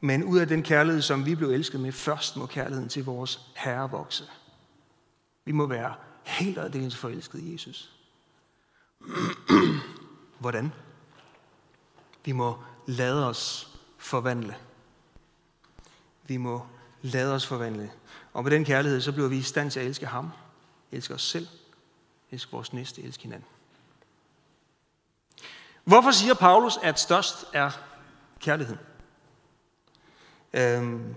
Men 0.00 0.24
ud 0.24 0.38
af 0.38 0.48
den 0.48 0.62
kærlighed, 0.62 1.02
som 1.02 1.26
vi 1.26 1.34
blev 1.34 1.48
elsket 1.48 1.80
med, 1.80 1.92
først 1.92 2.36
må 2.36 2.46
kærligheden 2.46 2.88
til 2.88 3.04
vores 3.04 3.40
Herre 3.56 3.90
vokse. 3.90 4.24
Vi 5.44 5.52
må 5.52 5.66
være 5.66 5.94
helt 6.22 6.58
aldeles 6.58 6.96
forelsket 6.96 7.38
i 7.38 7.52
Jesus. 7.52 7.92
Hvordan? 10.38 10.72
Vi 12.24 12.32
må 12.32 12.58
lade 12.86 13.28
os 13.28 13.70
forvandle. 13.98 14.56
Vi 16.26 16.36
må 16.36 16.66
lade 17.02 17.34
os 17.34 17.46
forvandle. 17.46 17.92
Og 18.32 18.42
med 18.42 18.50
den 18.50 18.64
kærlighed, 18.64 19.00
så 19.00 19.12
bliver 19.12 19.28
vi 19.28 19.36
i 19.36 19.42
stand 19.42 19.70
til 19.70 19.80
at 19.80 19.86
elske 19.86 20.06
ham, 20.06 20.30
elske 20.92 21.14
os 21.14 21.22
selv, 21.22 21.46
elske 22.30 22.52
vores 22.52 22.72
næste, 22.72 23.02
elske 23.02 23.22
hinanden. 23.22 23.48
Hvorfor 25.84 26.10
siger 26.10 26.34
Paulus, 26.34 26.78
at 26.82 27.00
størst 27.00 27.44
er 27.52 27.70
kærligheden? 28.40 28.80
Øhm, 30.52 31.14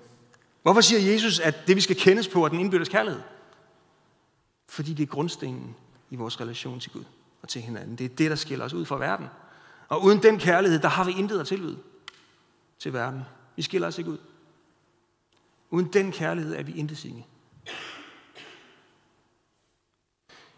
hvorfor 0.61 0.81
siger 0.81 1.11
Jesus, 1.11 1.39
at 1.39 1.67
det 1.67 1.75
vi 1.75 1.81
skal 1.81 1.95
kendes 1.95 2.27
på 2.27 2.45
er 2.45 2.49
den 2.49 2.59
indbyrdes 2.59 2.89
kærlighed? 2.89 3.21
Fordi 4.67 4.93
det 4.93 5.03
er 5.03 5.07
grundstenen 5.07 5.75
i 6.09 6.15
vores 6.15 6.41
relation 6.41 6.79
til 6.79 6.91
Gud 6.91 7.03
og 7.45 7.49
til 7.49 7.61
hinanden. 7.61 7.95
Det 7.95 8.05
er 8.11 8.15
det, 8.15 8.29
der 8.29 8.35
skiller 8.35 8.65
os 8.65 8.73
ud 8.73 8.85
fra 8.85 8.97
verden. 8.97 9.27
Og 9.87 10.03
uden 10.03 10.23
den 10.23 10.39
kærlighed, 10.39 10.79
der 10.79 10.87
har 10.87 11.03
vi 11.03 11.11
intet 11.11 11.39
at 11.39 11.47
tilbyde 11.47 11.77
til 12.79 12.93
verden. 12.93 13.21
Vi 13.55 13.61
skiller 13.61 13.87
os 13.87 13.97
ikke 13.97 14.09
ud. 14.09 14.17
Uden 15.69 15.93
den 15.93 16.11
kærlighed 16.11 16.55
er 16.55 16.63
vi 16.63 16.71
intet 16.71 16.97
sine. 16.97 17.23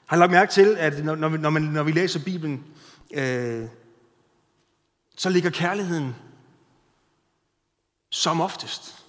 Har 0.06 0.18
lagt 0.18 0.32
mærke 0.32 0.52
til, 0.52 0.76
at 0.78 1.06
når, 1.06 1.16
når, 1.16 1.30
når, 1.30 1.50
man, 1.50 1.62
når 1.62 1.84
vi 1.84 1.92
læser 1.92 2.24
Bibelen, 2.24 2.66
øh, 3.14 3.68
så 5.18 5.30
ligger 5.30 5.50
kærligheden 5.50 6.16
som 8.10 8.42
oftest 8.42 9.07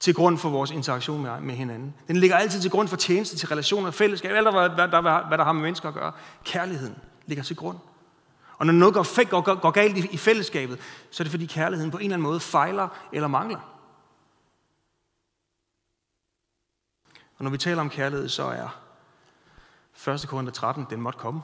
til 0.00 0.14
grund 0.14 0.38
for 0.38 0.48
vores 0.48 0.70
interaktion 0.70 1.22
med, 1.22 1.40
med 1.40 1.54
hinanden. 1.54 1.94
Den 2.08 2.16
ligger 2.16 2.36
altid 2.36 2.60
til 2.60 2.70
grund 2.70 2.88
for 2.88 2.96
tjeneste, 2.96 3.36
til 3.36 3.48
relationer, 3.48 3.90
fællesskab, 3.90 4.30
alt 4.30 4.54
hvad, 4.54 4.68
hvad, 4.68 4.88
der, 4.88 5.28
hvad 5.28 5.38
der 5.38 5.44
har 5.44 5.52
med 5.52 5.62
mennesker 5.62 5.88
at 5.88 5.94
gøre. 5.94 6.12
Kærligheden 6.44 6.96
ligger 7.26 7.44
til 7.44 7.56
grund. 7.56 7.78
Og 8.58 8.66
når 8.66 8.72
noget 8.72 8.94
går, 8.94 9.24
går, 9.24 9.40
går, 9.40 9.54
går 9.54 9.70
galt 9.70 9.98
i, 9.98 10.08
i 10.10 10.16
fællesskabet, 10.16 10.78
så 11.10 11.22
er 11.22 11.24
det 11.24 11.30
fordi 11.30 11.46
kærligheden 11.46 11.90
på 11.90 11.98
en 11.98 12.04
eller 12.04 12.14
anden 12.14 12.28
måde 12.28 12.40
fejler 12.40 12.88
eller 13.12 13.28
mangler. 13.28 13.76
Og 17.38 17.44
når 17.44 17.50
vi 17.50 17.58
taler 17.58 17.80
om 17.80 17.90
kærlighed, 17.90 18.28
så 18.28 18.44
er 18.44 20.12
1. 20.12 20.26
Korinther 20.28 20.52
13, 20.52 20.86
den 20.90 21.00
måtte 21.00 21.18
komme. 21.18 21.42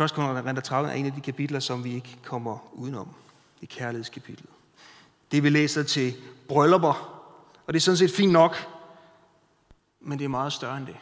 1. 0.00 0.12
Korinther 0.12 0.60
13 0.60 0.90
er 0.90 0.94
en 0.94 1.06
af 1.06 1.12
de 1.12 1.20
kapitler, 1.20 1.60
som 1.60 1.84
vi 1.84 1.94
ikke 1.94 2.18
kommer 2.24 2.58
udenom. 2.72 3.14
Det 3.60 3.70
er 3.70 3.78
kærlighedskapitlet. 3.78 4.50
Det 5.32 5.42
vi 5.42 5.50
læser 5.50 5.82
til 5.82 6.14
bryllupper, 6.48 7.22
og 7.66 7.72
det 7.72 7.76
er 7.76 7.80
sådan 7.80 7.96
set 7.96 8.10
fint 8.10 8.32
nok, 8.32 8.68
men 10.00 10.18
det 10.18 10.24
er 10.24 10.28
meget 10.28 10.52
større 10.52 10.76
end 10.76 10.86
det. 10.86 10.96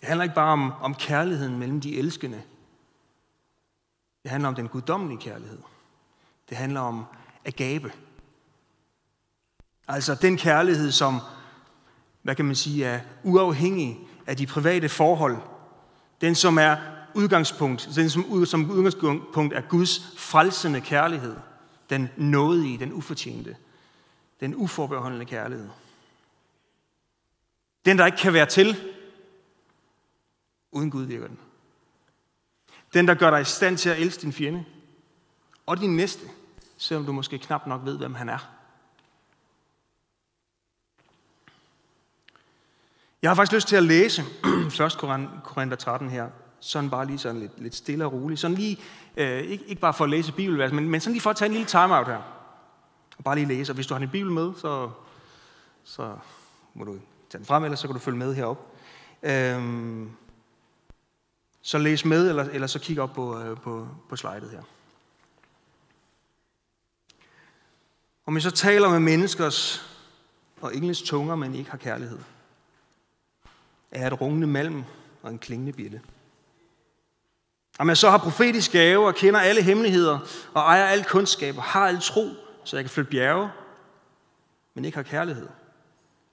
Det 0.00 0.08
handler 0.08 0.22
ikke 0.22 0.34
bare 0.34 0.52
om, 0.52 0.72
om 0.72 0.94
kærligheden 0.94 1.58
mellem 1.58 1.80
de 1.80 1.98
elskende. 1.98 2.42
Det 4.22 4.30
handler 4.30 4.48
om 4.48 4.54
den 4.54 4.68
guddommelige 4.68 5.18
kærlighed. 5.20 5.58
Det 6.48 6.56
handler 6.56 6.80
om 6.80 7.04
agape. 7.44 7.92
Altså 9.88 10.14
den 10.14 10.36
kærlighed, 10.36 10.92
som, 10.92 11.20
hvad 12.22 12.34
kan 12.34 12.44
man 12.44 12.54
sige, 12.54 12.84
er 12.84 13.00
uafhængig 13.22 13.98
af 14.26 14.36
de 14.36 14.46
private 14.46 14.88
forhold. 14.88 15.36
Den, 16.20 16.34
som 16.34 16.58
er 16.58 16.76
udgangspunkt, 17.14 17.88
den 17.94 18.10
som, 18.10 18.46
som 18.46 18.70
udgangspunkt 18.70 19.54
er 19.54 19.60
Guds 19.60 20.14
frelsende 20.18 20.80
kærlighed. 20.80 21.36
Den 21.94 22.10
nådige, 22.16 22.78
den 22.78 22.92
ufortjente, 22.92 23.56
den 24.40 24.54
uforbeholdende 24.54 25.26
kærlighed. 25.26 25.68
Den, 27.84 27.98
der 27.98 28.06
ikke 28.06 28.18
kan 28.18 28.32
være 28.32 28.46
til, 28.46 28.76
uden 30.72 30.90
Gud 30.90 31.04
virker 31.04 31.26
den. 31.26 31.38
Den, 32.94 33.08
der 33.08 33.14
gør 33.14 33.30
dig 33.30 33.40
i 33.40 33.44
stand 33.44 33.78
til 33.78 33.88
at 33.88 33.98
elske 33.98 34.22
din 34.22 34.32
fjende, 34.32 34.64
og 35.66 35.80
din 35.80 35.96
næste, 35.96 36.26
selvom 36.76 37.06
du 37.06 37.12
måske 37.12 37.38
knap 37.38 37.66
nok 37.66 37.84
ved, 37.84 37.98
hvem 37.98 38.14
han 38.14 38.28
er. 38.28 38.50
Jeg 43.22 43.30
har 43.30 43.34
faktisk 43.34 43.54
lyst 43.54 43.68
til 43.68 43.76
at 43.76 43.82
læse 43.82 44.22
1. 44.22 44.28
Korinther 45.44 45.76
13 45.76 46.10
her, 46.10 46.30
sådan 46.64 46.90
bare 46.90 47.06
lige 47.06 47.18
sådan 47.18 47.40
lidt, 47.40 47.60
lidt 47.60 47.74
stille 47.74 48.04
og 48.04 48.12
roligt. 48.12 48.40
Sådan 48.40 48.56
lige, 48.56 48.78
øh, 49.16 49.42
ikke, 49.42 49.64
ikke 49.64 49.80
bare 49.80 49.94
for 49.94 50.04
at 50.04 50.10
læse 50.10 50.32
bibelvers, 50.32 50.72
men, 50.72 50.88
men 50.88 51.00
sådan 51.00 51.12
lige 51.12 51.22
for 51.22 51.30
at 51.30 51.36
tage 51.36 51.46
en 51.46 51.52
lille 51.52 51.66
timeout 51.66 52.06
her. 52.06 52.22
Og 53.18 53.24
bare 53.24 53.34
lige 53.34 53.48
læse, 53.48 53.72
og 53.72 53.74
hvis 53.74 53.86
du 53.86 53.94
har 53.94 54.00
en 54.00 54.08
bibel 54.08 54.32
med, 54.32 54.52
så, 54.56 54.90
så 55.84 56.16
må 56.74 56.84
du 56.84 56.92
tage 57.30 57.38
den 57.38 57.46
frem, 57.46 57.64
eller 57.64 57.76
så 57.76 57.86
kan 57.86 57.94
du 57.94 58.00
følge 58.00 58.18
med 58.18 58.34
herop. 58.34 58.76
Øhm, 59.22 60.10
så 61.62 61.78
læs 61.78 62.04
med, 62.04 62.28
eller, 62.28 62.44
eller 62.44 62.66
så 62.66 62.78
kig 62.78 63.00
op 63.00 63.12
på, 63.12 63.40
øh, 63.40 63.56
på, 63.56 63.88
på 64.08 64.16
slidet 64.16 64.50
her. 64.50 64.62
Om 68.26 68.34
vi 68.36 68.40
så 68.40 68.50
taler 68.50 68.90
med 68.90 69.00
menneskers 69.00 69.90
og 70.60 70.76
engles 70.76 71.02
tunger, 71.02 71.34
men 71.34 71.54
ikke 71.54 71.70
har 71.70 71.78
kærlighed, 71.78 72.18
er 73.90 74.06
et 74.06 74.20
rungende 74.20 74.46
malm 74.46 74.84
og 75.22 75.30
en 75.30 75.38
klingende 75.38 75.72
bjælle. 75.72 76.00
Om 77.78 77.88
jeg 77.88 77.96
så 77.96 78.10
har 78.10 78.18
profetisk 78.18 78.72
gave 78.72 79.06
og 79.06 79.14
kender 79.14 79.40
alle 79.40 79.62
hemmeligheder 79.62 80.18
og 80.54 80.62
ejer 80.62 80.84
al 80.84 81.04
kundskab 81.04 81.56
og 81.56 81.62
har 81.62 81.86
al 81.88 82.00
tro, 82.00 82.28
så 82.64 82.76
jeg 82.76 82.84
kan 82.84 82.90
flytte 82.90 83.10
bjerge, 83.10 83.50
men 84.74 84.84
ikke 84.84 84.96
har 84.96 85.02
kærlighed, 85.02 85.48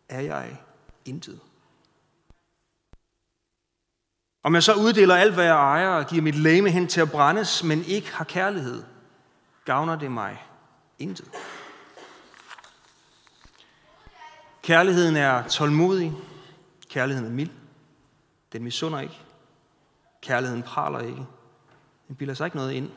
er 0.10 0.22
jeg 0.22 0.58
intet. 1.06 1.40
Om 4.44 4.56
jeg 4.56 4.64
så 4.64 4.74
uddeler 4.74 5.16
alt, 5.16 5.34
hvad 5.34 5.46
jeg 5.46 5.56
ejer, 5.56 5.90
og 5.90 6.08
giver 6.08 6.22
mit 6.22 6.36
læme 6.36 6.70
hen 6.70 6.88
til 6.88 7.02
at 7.02 7.12
brændes, 7.12 7.64
men 7.64 7.84
ikke 7.84 8.14
har 8.14 8.24
kærlighed, 8.24 8.84
gavner 9.66 9.96
det 9.96 10.12
mig 10.12 10.46
intet. 11.00 11.30
Kærligheden 14.62 15.16
er 15.16 15.48
tålmodig. 15.48 16.14
Kærligheden 16.90 17.32
er 17.32 17.36
mild. 17.36 17.50
Den 18.54 18.64
misunder 18.64 19.00
ikke. 19.00 19.20
Kærligheden 20.22 20.64
praler 20.64 21.00
ikke. 21.00 21.26
Den 22.08 22.16
bilder 22.16 22.34
sig 22.34 22.46
ikke 22.46 22.58
noget 22.58 22.72
ind. 22.72 22.92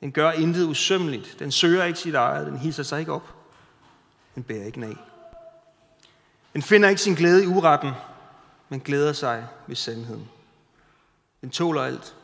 Den 0.00 0.12
gør 0.12 0.30
intet 0.30 0.66
usømmeligt. 0.66 1.36
Den 1.38 1.52
søger 1.52 1.84
ikke 1.84 1.98
sit 1.98 2.14
eget. 2.14 2.46
Den 2.46 2.58
hilser 2.58 2.82
sig 2.82 3.00
ikke 3.00 3.12
op. 3.12 3.34
Den 4.34 4.42
bærer 4.42 4.64
ikke 4.64 4.86
af. 4.86 4.96
Den 6.52 6.62
finder 6.62 6.88
ikke 6.88 7.00
sin 7.00 7.14
glæde 7.14 7.44
i 7.44 7.46
uretten, 7.46 7.92
men 8.68 8.80
glæder 8.80 9.12
sig 9.12 9.48
ved 9.66 9.76
sandheden. 9.76 10.28
Den 11.40 11.50
tåler 11.50 11.82
alt, 11.82 12.16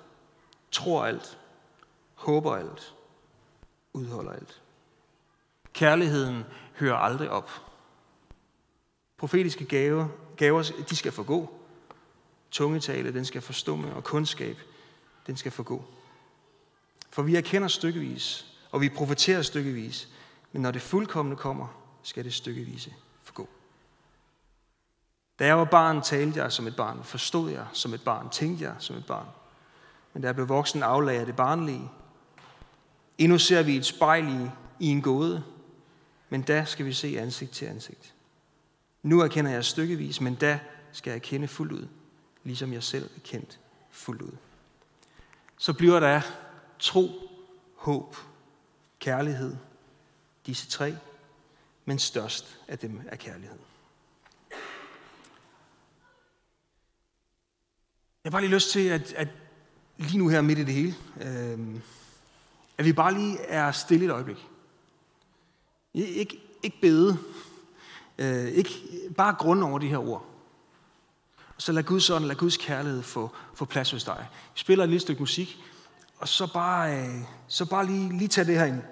tror 0.71 1.05
alt, 1.05 1.39
håber 2.15 2.57
alt, 2.57 2.95
udholder 3.93 4.33
alt. 4.33 4.63
Kærligheden 5.73 6.45
hører 6.79 6.97
aldrig 6.97 7.31
op. 7.31 7.51
Profetiske 9.19 9.65
gaver, 9.65 10.09
gaver 10.37 10.63
de 10.91 10.97
skal 10.97 11.13
forgå. 11.13 11.60
Tungetale, 12.51 13.15
den 13.15 13.25
skal 13.25 13.41
forstumme, 13.41 13.95
og 13.95 14.05
kundskab, 14.05 14.57
den 15.27 15.37
skal 15.37 15.53
forgå. 15.53 15.85
For 17.11 17.23
vi 17.23 17.37
erkender 17.37 17.69
stykkevis, 17.69 18.47
og 18.71 18.81
vi 18.81 18.89
profeterer 18.89 19.43
stykkevis, 19.43 20.09
men 20.53 20.63
når 20.63 20.71
det 20.71 20.83
fuldkommende 20.83 21.37
kommer, 21.37 21.67
skal 22.03 22.25
det 22.25 22.35
stykkevise 22.35 22.95
forgå. 23.23 23.49
Da 25.39 25.47
jeg 25.47 25.59
var 25.59 25.65
barn, 25.65 26.03
talte 26.03 26.43
jeg 26.43 26.53
som 26.53 26.67
et 26.67 26.77
barn, 26.77 27.05
forstod 27.05 27.51
jeg 27.51 27.67
som 27.73 27.95
et 27.95 28.05
barn, 28.05 28.31
tænkte 28.31 28.65
jeg 28.65 28.75
som 28.79 28.97
et 28.97 29.07
barn. 29.07 29.27
Men 30.13 30.23
da 30.23 30.29
jeg 30.29 30.35
blev 30.35 30.49
voksen, 30.49 30.83
aflagde 30.83 31.19
jeg 31.19 31.27
det 31.27 31.37
barnlige. 31.37 31.91
Endnu 33.19 33.39
ser 33.39 33.63
vi 33.63 33.77
et 33.77 33.87
spejl 33.87 34.29
i, 34.29 34.51
i 34.81 34.87
en 34.87 35.03
gåde, 35.03 35.45
men 36.29 36.43
da 36.43 36.65
skal 36.65 36.87
vi 36.87 36.93
se 36.93 37.21
ansigt 37.21 37.53
til 37.53 37.67
ansigt. 37.67 38.15
Nu 39.03 39.21
erkender 39.21 39.51
jeg 39.51 39.65
stykkevis, 39.65 40.21
men 40.21 40.35
da 40.35 40.61
skal 40.93 41.11
jeg 41.11 41.23
kende 41.23 41.49
fuldt 41.49 41.73
ud, 41.73 41.87
ligesom 42.45 42.73
jeg 42.73 42.83
selv 42.83 43.05
er 43.05 43.21
kendt 43.25 43.61
fuldt 43.91 44.23
ud. 44.23 44.33
Så 45.59 45.73
bliver 45.73 46.01
der 46.01 46.21
tro, 46.79 47.11
håb, 47.77 48.17
kærlighed, 48.99 49.57
disse 50.47 50.69
tre, 50.69 50.97
men 51.85 51.99
størst 51.99 52.59
af 52.69 52.79
dem 52.79 53.01
er 53.09 53.17
kærlighed. 53.17 53.59
Jeg 58.25 58.31
har 58.31 58.31
bare 58.31 58.43
lige 58.43 58.55
lyst 58.55 58.71
til, 58.71 58.89
at, 58.89 59.13
at 59.13 59.29
lige 59.97 60.19
nu 60.19 60.29
her 60.29 60.41
midt 60.41 60.59
i 60.59 60.65
det 60.65 60.75
hele, 60.75 60.95
øh, 61.21 61.81
at 62.79 62.85
vi 62.85 62.93
bare 62.93 63.15
lige 63.15 63.39
er 63.39 63.73
stille 63.73 64.05
et 64.05 64.11
øjeblik. 64.11 64.47
Ikke, 65.95 66.41
ikke 66.63 66.81
bede, 66.81 67.19
øh, 68.19 68.49
ikke 68.49 68.71
bare 69.17 69.35
grund 69.35 69.65
over 69.65 69.79
de 69.79 69.89
her 69.89 69.99
ord. 69.99 70.30
Så 71.61 71.73
lad 71.73 71.83
Guds 71.83 72.11
ånd, 72.11 72.25
lad 72.25 72.37
Guds 72.37 72.57
kærlighed 72.57 73.03
få, 73.03 73.31
få 73.55 73.65
plads 73.65 73.91
hos 73.91 74.05
dig. 74.05 74.27
Vi 74.55 74.61
spiller 74.61 74.85
et 74.85 74.89
lille 74.89 75.01
stykke 75.01 75.23
musik, 75.23 75.59
og 76.19 76.29
så 76.29 76.53
bare, 76.53 76.99
øh, 76.99 77.15
så 77.49 77.65
bare 77.65 77.87
lige, 77.87 78.19
lige 78.19 78.29
tage 78.29 78.47
det 78.47 78.59
her 78.59 78.65
ind. 78.65 78.83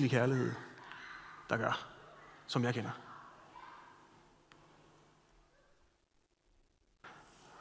Menneskelig 0.00 0.20
kærlighed, 0.20 0.52
der 1.50 1.56
gør, 1.56 1.86
som 2.46 2.64
jeg 2.64 2.74
kender. 2.74 2.90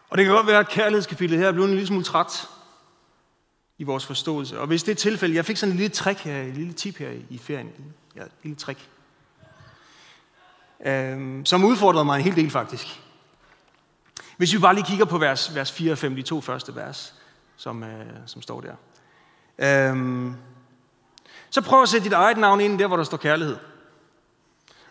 Og 0.10 0.18
det 0.18 0.26
kan 0.26 0.36
godt 0.36 0.48
være, 0.48 0.60
at 0.60 0.70
kærlighedskapitlet 0.70 1.40
her 1.40 1.48
er 1.48 1.52
blevet 1.52 1.68
en 1.68 1.74
lille 1.74 1.88
smule 1.88 2.04
træt 2.04 2.48
i 3.78 3.84
vores 3.84 4.06
forståelse. 4.06 4.60
Og 4.60 4.68
hvis 4.68 4.84
det 4.84 4.92
er 4.92 4.96
tilfældet, 4.96 5.36
jeg 5.36 5.46
fik 5.46 5.58
sådan 5.58 5.74
en 5.74 5.78
lille 5.78 5.94
trick 5.94 6.20
her, 6.20 6.42
en 6.42 6.54
lille 6.54 6.74
tip 6.74 6.98
her 6.98 7.10
i 7.30 7.38
ferien. 7.38 7.94
Ja, 8.16 8.22
et 8.22 8.32
lille 8.44 8.56
trick. 8.56 8.90
Øhm, 10.86 11.46
som 11.46 11.64
udfordrede 11.64 12.06
mig 12.06 12.18
en 12.18 12.24
hel 12.24 12.36
del 12.36 12.50
faktisk. 12.50 13.02
Hvis 14.38 14.54
vi 14.54 14.60
bare 14.60 14.76
lige 14.76 14.86
kigger 14.86 15.06
på 15.06 15.18
vers, 15.18 15.56
vers 15.56 15.72
4 15.72 15.92
og 15.92 15.98
5, 15.98 16.16
de 16.16 16.22
to 16.22 16.42
første 16.42 16.76
vers, 16.76 17.16
som, 17.56 17.84
øh, 17.84 18.06
som 18.26 18.42
står 18.42 18.62
der. 18.62 18.76
Øhm, 19.58 20.36
så 21.50 21.62
prøv 21.62 21.82
at 21.82 21.90
sætte 21.90 22.06
dit 22.06 22.14
eget 22.14 22.38
navn 22.38 22.62
ind 22.62 22.80
der, 22.80 22.88
hvor 22.88 22.98
der 22.98 23.04
står 23.04 23.18
kærlighed. 23.18 23.58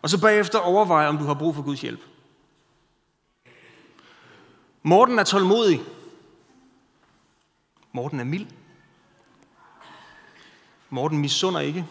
Og 0.02 0.10
så 0.10 0.20
bagefter 0.20 0.58
overveje, 0.58 1.08
om 1.08 1.18
du 1.18 1.24
har 1.24 1.34
brug 1.34 1.54
for 1.54 1.62
Guds 1.62 1.80
hjælp. 1.80 2.00
Morten 4.82 5.18
er 5.18 5.24
tålmodig. 5.24 5.80
Morten 7.92 8.20
er 8.20 8.24
mild. 8.24 8.46
Morten 10.90 11.18
misunder 11.18 11.60
ikke. 11.60 11.86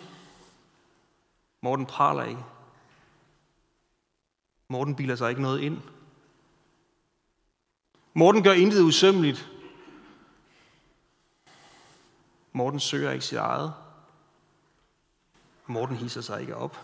Morten 1.62 1.86
praler 1.86 2.23
ikke. 2.23 2.43
Morten 4.67 4.95
biler 4.95 5.15
sig 5.15 5.30
ikke 5.30 5.41
noget 5.41 5.62
ind. 5.62 5.82
Morten 8.13 8.43
gør 8.43 8.52
intet 8.52 8.82
usømmeligt. 8.82 9.49
Morten 12.54 12.80
søger 12.80 13.12
ikke 13.12 13.26
sit 13.26 13.38
eget. 13.38 13.73
Morten 15.74 15.96
hisser 15.96 16.22
sig 16.22 16.42
ikke 16.42 16.56
op. 16.56 16.80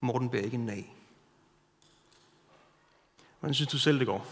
Morten 0.00 0.30
bærer 0.30 0.44
ikke 0.44 0.54
en 0.54 0.66
nag. 0.66 0.94
Hvordan 3.40 3.54
synes 3.54 3.68
du 3.68 3.78
selv, 3.78 3.98
det 3.98 4.06
går? 4.06 4.26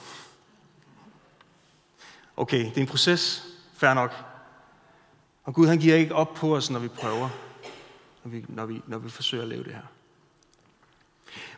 Okay, 2.37 2.65
det 2.65 2.77
er 2.77 2.81
en 2.81 2.87
proces. 2.87 3.45
Fair 3.75 3.95
nok. 3.95 4.25
Og 5.45 5.55
Gud 5.55 5.67
han 5.67 5.79
giver 5.79 5.97
ikke 5.97 6.15
op 6.15 6.35
på 6.35 6.57
os, 6.57 6.71
når 6.71 6.79
vi 6.79 6.89
prøver. 6.89 7.29
Når 8.25 8.31
vi, 8.31 8.45
når 8.49 8.67
vi, 8.67 8.83
når 8.87 8.99
vi 8.99 9.11
forsøger 9.11 9.43
at 9.43 9.49
leve 9.49 9.65
det 9.65 9.73
her. 9.73 9.83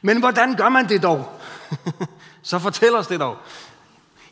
Men 0.02 0.18
hvordan 0.18 0.56
gør 0.56 0.68
man 0.68 0.88
det 0.88 1.02
dog? 1.02 1.40
Så 2.42 2.58
fortæl 2.58 2.94
os 2.94 3.06
det 3.06 3.20
dog. 3.20 3.36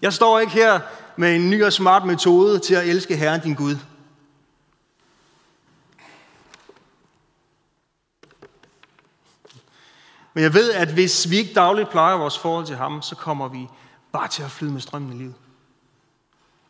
Jeg 0.02 0.12
står 0.12 0.40
ikke 0.40 0.52
her 0.52 0.80
med 1.16 1.36
en 1.36 1.50
ny 1.50 1.64
og 1.64 1.72
smart 1.72 2.04
metode 2.04 2.58
til 2.58 2.74
at 2.74 2.86
elske 2.86 3.16
Herren 3.16 3.40
din 3.40 3.54
Gud. 3.54 3.76
Men 10.36 10.42
jeg 10.42 10.54
ved, 10.54 10.72
at 10.72 10.92
hvis 10.92 11.30
vi 11.30 11.36
ikke 11.36 11.54
dagligt 11.54 11.90
plejer 11.90 12.16
vores 12.16 12.38
forhold 12.38 12.66
til 12.66 12.76
ham, 12.76 13.02
så 13.02 13.16
kommer 13.16 13.48
vi 13.48 13.68
bare 14.12 14.28
til 14.28 14.42
at 14.42 14.50
flyde 14.50 14.72
med 14.72 14.80
strømmen 14.80 15.12
i 15.12 15.16
livet 15.16 15.34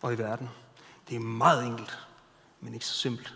og 0.02 0.12
i 0.12 0.18
verden. 0.18 0.50
Det 1.09 1.16
er 1.16 1.20
meget 1.20 1.66
enkelt, 1.66 1.98
men 2.61 2.74
ikke 2.74 2.87
så 2.87 2.94
simpelt. 2.94 3.35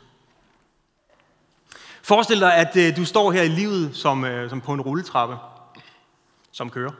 Forestil 2.02 2.40
dig, 2.40 2.54
at 2.54 2.76
øh, 2.76 2.96
du 2.96 3.04
står 3.04 3.32
her 3.32 3.42
i 3.42 3.48
livet 3.48 3.96
som, 3.96 4.24
øh, 4.24 4.50
som 4.50 4.60
på 4.60 4.72
en 4.72 4.80
rulletrappe, 4.80 5.36
som 6.52 6.70
kører. 6.70 6.92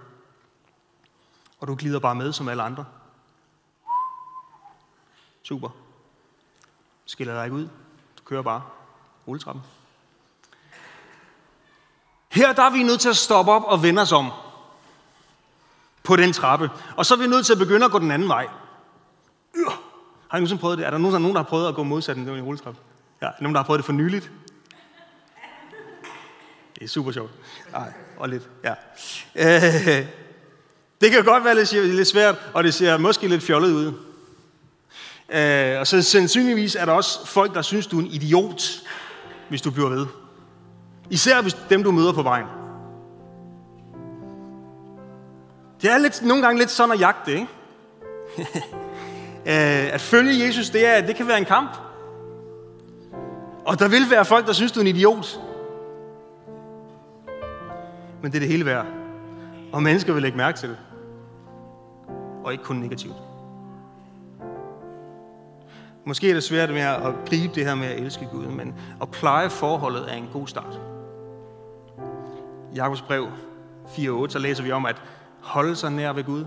Og 1.59 1.69
du 1.69 1.75
glider 1.75 1.99
bare 1.99 2.15
med 2.15 2.33
som 2.33 2.49
alle 2.49 2.63
andre. 2.63 2.85
Super. 5.43 5.69
Skiller 7.07 7.35
dig 7.35 7.45
ikke 7.45 7.57
ud. 7.57 7.69
Du 8.19 8.23
kører 8.25 8.43
bare 8.43 8.63
rulletrappen. 9.27 9.63
Her 12.31 12.53
der 12.53 12.63
er 12.63 12.71
vi 12.71 12.83
nødt 12.83 13.01
til 13.01 13.09
at 13.09 13.17
stoppe 13.17 13.53
op 13.53 13.63
og 13.65 13.83
vende 13.83 14.03
os 14.03 14.13
om 14.13 14.31
på 16.03 16.17
den 16.17 16.33
trappe. 16.33 16.71
Og 16.97 17.07
så 17.07 17.15
er 17.15 17.19
vi 17.19 17.27
nødt 17.27 17.47
til 17.47 17.53
at 17.53 17.59
begynde 17.59 17.85
at 17.87 17.93
gå 17.93 17.99
den 17.99 18.11
anden 18.11 18.29
vej. 18.29 18.47
Øh. 19.57 19.73
Har 20.29 20.39
I 20.39 20.41
nogensinde 20.41 20.61
prøvet 20.61 20.79
det? 20.79 20.87
Er 20.87 20.91
der 20.91 20.99
nogen, 20.99 21.25
der, 21.25 21.33
har 21.33 21.43
prøvet 21.43 21.69
at 21.69 21.75
gå 21.75 21.83
modsat 21.83 22.17
i 22.17 22.21
rulletrappe? 22.21 22.81
Ja, 23.23 23.29
nogen, 23.41 23.55
der 23.55 23.61
har 23.61 23.67
prøvet 23.67 23.79
det 23.79 23.85
for 23.85 23.93
nyligt? 23.93 24.31
Det 26.75 26.85
er 26.85 26.89
super 26.89 27.13
sjovt. 27.13 27.31
Nej, 27.73 27.93
og 28.17 28.29
lidt, 28.29 28.49
ja. 28.65 28.75
Øh, 29.35 30.07
det 31.01 31.11
kan 31.11 31.25
godt 31.25 31.45
være 31.45 31.55
lidt, 31.55 31.73
lidt 31.73 32.09
svært, 32.09 32.37
og 32.55 32.65
det 32.65 32.75
ser 32.75 32.99
måske 32.99 33.29
lidt 33.29 33.43
fjollet 33.43 33.73
ud. 33.73 33.93
Øh, 35.29 35.81
og 35.81 35.87
så 35.87 36.03
sandsynligvis 36.03 36.75
er 36.75 36.85
der 36.85 36.93
også 36.93 37.27
folk, 37.27 37.55
der 37.55 37.63
synes, 37.63 37.87
du 37.87 37.99
er 37.99 38.03
en 38.03 38.07
idiot, 38.07 38.63
hvis 39.49 39.63
du 39.63 39.71
bliver 39.71 39.89
ved. 39.89 40.07
Især 41.11 41.43
hvis 41.43 41.55
dem, 41.55 41.83
du 41.83 41.91
møder 41.91 42.13
på 42.13 42.23
vejen. 42.23 42.47
Det 45.83 45.91
er 45.91 45.99
lidt, 45.99 46.23
nogle 46.23 46.43
gange 46.43 46.59
lidt 46.59 46.71
sådan 46.71 46.93
at 46.93 47.01
jagte, 47.01 47.33
ikke? 47.33 47.49
Øh, 49.47 49.95
at 49.95 50.01
følge 50.01 50.47
Jesus, 50.47 50.71
det, 50.71 50.87
er, 50.87 51.07
det 51.07 51.17
kan 51.17 51.29
være 51.29 51.39
en 51.39 51.45
kamp. 51.45 51.71
Og 53.65 53.79
der 53.79 53.89
vil 53.89 54.11
være 54.11 54.25
folk, 54.25 54.47
der 54.47 54.53
synes, 54.53 54.73
du 54.73 54.81
er 54.81 54.85
en 54.85 54.87
idiot. 54.87 55.41
Men 58.23 58.33
det 58.33 58.39
er 58.39 58.41
det 58.41 58.49
hele 58.49 58.67
værd. 58.67 58.87
Og 59.73 59.83
mennesker 59.83 60.13
vil 60.13 60.23
lægge 60.23 60.37
mærke 60.37 60.59
til 60.59 60.69
det. 60.69 60.79
Og 62.45 62.53
ikke 62.53 62.65
kun 62.65 62.77
negativt. 62.77 63.15
Måske 66.07 66.31
er 66.31 66.35
det 66.35 66.43
svært 66.43 66.71
med 66.71 66.81
at 66.81 67.15
gribe 67.29 67.55
det 67.55 67.65
her 67.67 67.75
med 67.75 67.87
at 67.87 68.01
elske 68.01 68.29
Gud, 68.33 68.47
men 68.47 68.75
at 69.03 69.11
pleje 69.11 69.51
forholdet 69.51 70.11
er 70.11 70.15
en 70.15 70.29
god 70.33 70.47
start. 70.47 70.81
Jakobs 72.75 73.03
brev 73.03 73.27
4.8, 73.87 74.29
så 74.29 74.39
læser 74.39 74.63
vi 74.63 74.73
om 74.73 74.87
at 74.87 74.97
holde 75.41 75.77
sig 75.77 75.91
nær 75.91 76.13
ved 76.13 76.25
Gud, 76.25 76.45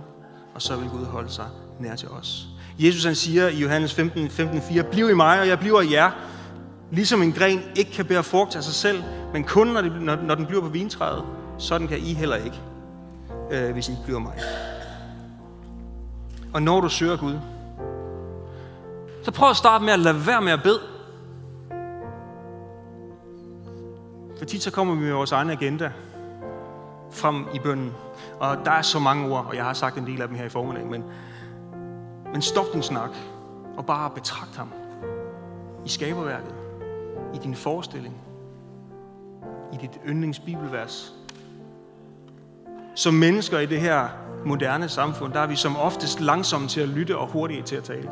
og 0.56 0.62
så 0.62 0.76
vil 0.76 0.90
Gud 0.90 1.06
holde 1.06 1.30
sig 1.30 1.46
nær 1.80 1.96
til 1.96 2.10
os. 2.10 2.48
Jesus 2.80 3.04
han 3.06 3.16
siger 3.16 3.48
i 3.48 3.62
Johannes 3.62 3.94
15, 3.94 4.30
15 4.30 4.62
4, 4.62 4.84
Bliv 4.84 5.10
i 5.10 5.14
mig, 5.14 5.40
og 5.40 5.48
jeg 5.48 5.60
bliver 5.60 5.82
i 5.82 5.94
jer. 5.94 6.12
Ligesom 6.92 7.22
en 7.22 7.32
gren 7.32 7.62
ikke 7.76 7.92
kan 7.92 8.06
bære 8.06 8.24
frugt 8.24 8.56
af 8.56 8.64
sig 8.64 8.74
selv, 8.74 9.04
men 9.34 9.44
kun 9.44 9.68
når, 9.68 9.82
det, 9.82 10.02
når, 10.02 10.16
når 10.16 10.36
den 10.36 10.46
bliver 10.46 10.62
på 10.62 10.68
vintræet, 10.68 11.24
sådan 11.58 11.88
kan 11.88 11.98
I 11.98 12.14
heller 12.14 12.36
ikke, 12.36 12.60
øh, 13.52 13.72
hvis 13.74 13.88
I 13.88 13.92
ikke 13.92 14.04
bliver 14.04 14.20
mig. 14.20 14.40
Og 16.54 16.62
når 16.62 16.82
du 16.82 16.90
søger 16.90 17.18
Gud, 17.18 17.40
så 19.24 19.32
prøv 19.32 19.50
at 19.50 19.56
starte 19.56 19.86
med 19.86 19.94
at 19.94 20.00
lade 20.00 20.28
være 20.28 20.42
med 20.42 20.52
at 20.52 20.64
bede. 20.64 20.80
For 24.38 24.46
tit 24.46 24.64
så 24.64 24.72
kommer 24.72 24.96
vi 24.96 25.02
med 25.02 25.14
vores 25.14 25.32
egen 25.32 25.50
agenda 25.50 25.92
frem 27.14 27.46
i 27.54 27.60
bønden. 27.60 27.92
Og 28.40 28.58
der 28.66 28.72
er 28.72 28.82
så 28.82 29.00
mange 29.00 29.34
ord, 29.34 29.46
og 29.46 29.56
jeg 29.56 29.64
har 29.64 29.74
sagt 29.74 29.98
en 29.98 30.08
del 30.08 30.22
af 30.22 30.28
dem 30.28 30.38
her 30.38 30.46
i 30.46 30.50
formiddag, 30.50 30.86
men, 30.86 31.04
men 32.32 32.42
stop 32.42 32.66
din 32.74 32.82
snak, 32.82 33.10
og 33.78 33.86
bare 33.86 34.10
betragt 34.10 34.56
ham 34.58 34.72
i 35.86 35.90
skaberværket, 35.90 36.56
i 37.34 37.38
din 37.38 37.56
forestilling, 37.56 38.16
i 39.74 39.78
dit 39.78 40.00
yndlingsbibelvers. 40.08 41.14
Som 42.96 43.14
mennesker 43.14 43.60
i 43.60 43.66
det 43.66 43.82
her 43.82 44.08
moderne 44.46 44.90
samfund, 44.90 45.34
der 45.34 45.40
er 45.40 45.48
vi 45.48 45.56
som 45.56 45.78
oftest 45.78 46.22
langsomme 46.22 46.68
til 46.68 46.82
at 46.82 46.90
lytte 46.90 47.18
og 47.18 47.28
hurtige 47.28 47.62
til 47.62 47.76
at 47.76 47.84
tale. 47.84 48.10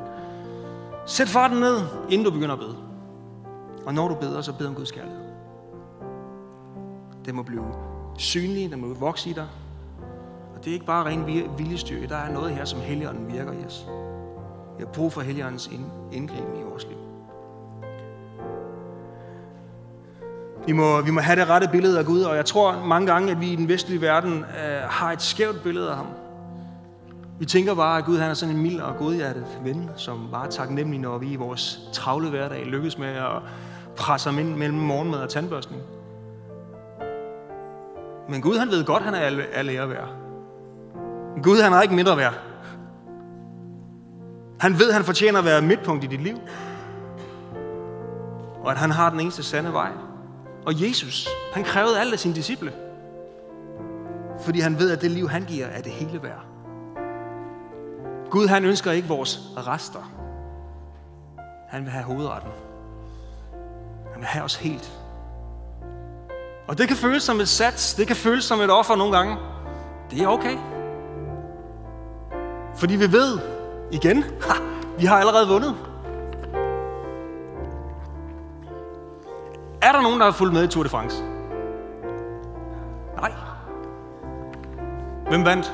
Sæt 1.06 1.28
farten 1.28 1.58
ned, 1.60 1.82
inden 2.10 2.26
du 2.26 2.32
begynder 2.32 2.54
at 2.54 2.60
bede. 2.60 2.78
Og 3.86 3.94
når 3.94 4.08
du 4.08 4.16
beder, 4.16 4.42
så 4.42 4.54
bed 4.54 4.68
om 4.68 4.76
Guds 4.76 4.92
kærlighed. 4.92 5.22
Det 7.26 7.36
må 7.36 7.44
blive 7.44 7.90
synlig, 8.17 8.71
det 8.71 8.80
må 8.80 8.93
vokse 8.93 9.30
i 9.30 9.34
dig. 9.34 9.47
Og 10.56 10.65
det 10.65 10.69
er 10.69 10.74
ikke 10.74 10.86
bare 10.86 11.06
ren 11.06 11.26
viljestyrke, 11.58 12.08
der 12.08 12.17
er 12.17 12.32
noget 12.34 12.52
her, 12.52 12.65
som 12.65 12.80
Helligånden 12.80 13.34
virker 13.34 13.52
i 13.52 13.65
os. 13.65 13.86
Vi 14.78 14.84
har 14.86 14.91
brug 14.93 15.13
for 15.13 15.21
Helligåndens 15.21 15.69
indgriben 16.12 16.60
i 16.60 16.63
vores 16.63 16.88
liv. 16.88 16.97
Vi 20.67 20.71
må, 20.71 21.02
vi 21.02 21.12
må 21.12 21.21
have 21.21 21.39
det 21.39 21.50
rette 21.50 21.67
billede 21.71 22.00
af 22.00 22.06
Gud, 22.06 22.21
og 22.21 22.36
jeg 22.36 22.45
tror 22.45 22.86
mange 22.86 23.08
gange, 23.08 23.32
at 23.32 23.41
vi 23.41 23.52
i 23.52 23.56
den 23.56 23.67
vestlige 23.67 24.02
verden 24.02 24.34
øh, 24.34 24.82
har 24.89 25.12
et 25.12 25.21
skævt 25.21 25.63
billede 25.63 25.89
af 25.89 25.95
ham. 25.95 26.08
Vi 27.39 27.45
tænker 27.45 27.76
bare, 27.76 27.97
at 27.97 28.06
Gud 28.06 28.17
han 28.17 28.30
er 28.30 28.34
sådan 28.34 28.56
en 28.56 28.62
mild 28.62 28.80
og 28.80 28.97
godhjertet 28.97 29.45
ven, 29.63 29.89
som 29.95 30.28
bare 30.32 30.45
er 30.45 30.50
taknemmelig, 30.50 31.00
når 31.00 31.17
vi 31.17 31.32
i 31.32 31.36
vores 31.36 31.80
travle 31.93 32.30
hverdag 32.30 32.65
lykkes 32.65 32.97
med 32.97 33.08
at 33.08 33.41
presse 33.95 34.30
ham 34.30 34.39
ind 34.39 34.56
mellem 34.56 34.78
morgenmad 34.78 35.19
og 35.19 35.30
tandbørstning. 35.30 35.82
Men 38.32 38.41
Gud 38.41 38.58
han 38.58 38.67
ved 38.67 38.86
godt, 38.86 39.04
han 39.04 39.13
er 39.13 39.20
alle 39.54 39.72
ære 39.72 39.89
værd. 39.89 40.10
Gud 41.44 41.62
han 41.62 41.74
er 41.74 41.82
ikke 41.82 41.96
mindre 41.96 42.17
værd. 42.17 42.34
Han 44.60 44.80
ved, 44.80 44.91
han 44.91 45.04
fortjener 45.04 45.39
at 45.39 45.46
være 45.46 45.62
midtpunkt 45.62 46.04
i 46.04 46.08
dit 46.08 46.22
liv. 46.22 46.38
Og 48.63 48.72
at 48.72 48.78
han 48.78 48.91
har 48.91 49.10
den 49.10 49.20
eneste 49.20 49.44
sande 49.44 49.74
vej. 49.74 49.91
Og 50.65 50.82
Jesus, 50.88 51.28
han 51.54 51.63
krævede 51.63 52.00
alt 52.00 52.13
af 52.13 52.20
sine 52.20 52.36
disciple. 52.36 52.74
Fordi 54.39 54.60
han 54.60 54.80
ved, 54.80 54.91
at 54.91 55.02
det 55.02 55.12
liv, 55.12 55.30
han 55.30 55.44
giver, 55.44 55.65
er 55.65 55.82
det 55.82 55.91
hele 55.91 56.24
værd. 56.24 56.46
Gud, 58.30 58.48
han 58.48 58.65
ønsker 58.65 58.91
ikke 58.91 59.08
vores 59.08 59.39
rester. 59.58 60.12
Han 61.70 61.84
vil 61.84 61.91
have 61.91 62.06
hovedretten. 62.06 62.52
vil 64.17 64.26
have 64.26 64.44
os 64.44 64.56
helt. 64.56 65.01
Og 66.67 66.78
det 66.78 66.88
kan 66.88 66.97
føles 66.97 67.24
som 67.24 67.39
et 67.39 67.47
sats, 67.47 67.93
det 67.93 68.08
kan 68.08 68.15
føles 68.15 68.43
som 68.43 68.62
et 68.62 68.71
offer 68.71 68.95
nogle 68.95 69.17
gange. 69.17 69.38
Det 70.12 70.21
er 70.21 70.28
okay. 70.28 70.58
Fordi 72.76 72.95
vi 72.95 73.12
ved, 73.12 73.39
igen, 73.91 74.24
ha, 74.24 74.54
vi 75.00 75.06
har 75.06 75.17
allerede 75.17 75.47
vundet. 75.47 75.76
Er 79.82 79.91
der 79.91 80.02
nogen, 80.02 80.19
der 80.19 80.26
har 80.26 80.32
fulgt 80.32 80.54
med 80.54 80.63
i 80.63 80.67
Tour 80.67 80.84
de 80.84 80.89
France? 80.89 81.24
Nej. 83.15 83.32
Hvem 85.30 85.45
vandt? 85.45 85.74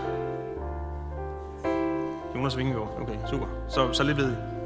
Jonas 2.36 2.58
Vingegaard. 2.58 2.97
Okay, 3.02 3.15
super. 3.30 3.45
Så, 3.67 3.93
så 3.93 4.04
lidt 4.04 4.17
ved 4.17 4.32
I. 4.32 4.57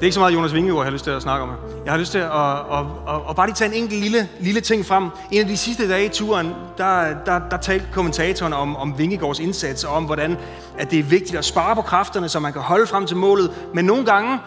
Det 0.00 0.04
er 0.04 0.08
ikke 0.08 0.14
så 0.14 0.20
meget 0.20 0.34
Jonas 0.34 0.54
Vingegaard, 0.54 0.78
jeg 0.78 0.86
har 0.86 0.92
lyst 0.92 1.04
til 1.04 1.10
at 1.10 1.22
snakke 1.22 1.42
om. 1.42 1.50
Jeg 1.84 1.92
har 1.92 1.98
lyst 1.98 2.12
til 2.12 2.18
at, 2.18 2.30
at, 2.30 2.58
at, 2.72 2.86
at, 3.08 3.20
at 3.30 3.36
bare 3.36 3.46
lige 3.46 3.54
tage 3.54 3.74
en 3.74 3.82
enkelt 3.82 4.00
lille, 4.00 4.28
lille 4.40 4.60
ting 4.60 4.86
frem. 4.86 5.08
En 5.30 5.40
af 5.40 5.46
de 5.46 5.56
sidste 5.56 5.88
dage 5.88 6.04
i 6.04 6.08
turen, 6.08 6.54
der, 6.78 7.14
der, 7.26 7.40
der 7.50 7.56
talte 7.56 7.86
kommentatoren 7.92 8.52
om, 8.52 8.76
om 8.76 8.98
Vingegaards 8.98 9.38
indsats, 9.38 9.84
og 9.84 9.94
om 9.94 10.04
hvordan 10.04 10.36
at 10.78 10.90
det 10.90 10.98
er 10.98 11.02
vigtigt 11.02 11.38
at 11.38 11.44
spare 11.44 11.76
på 11.76 11.82
kræfterne, 11.82 12.28
så 12.28 12.40
man 12.40 12.52
kan 12.52 12.62
holde 12.62 12.86
frem 12.86 13.06
til 13.06 13.16
målet. 13.16 13.50
Men 13.74 13.84
nogle 13.84 14.04
gange 14.04 14.38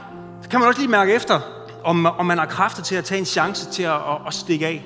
så 0.41 0.49
kan 0.49 0.59
man 0.59 0.67
også 0.67 0.81
lige 0.81 0.91
mærke 0.91 1.13
efter, 1.13 1.39
om, 1.83 2.05
om 2.05 2.25
man 2.25 2.37
har 2.37 2.45
kræfter 2.45 2.83
til 2.83 2.95
at 2.95 3.05
tage 3.05 3.19
en 3.19 3.25
chance 3.25 3.71
til 3.71 3.83
at, 3.83 3.93
at, 3.93 4.17
at 4.27 4.33
stikke 4.33 4.67
af. 4.67 4.85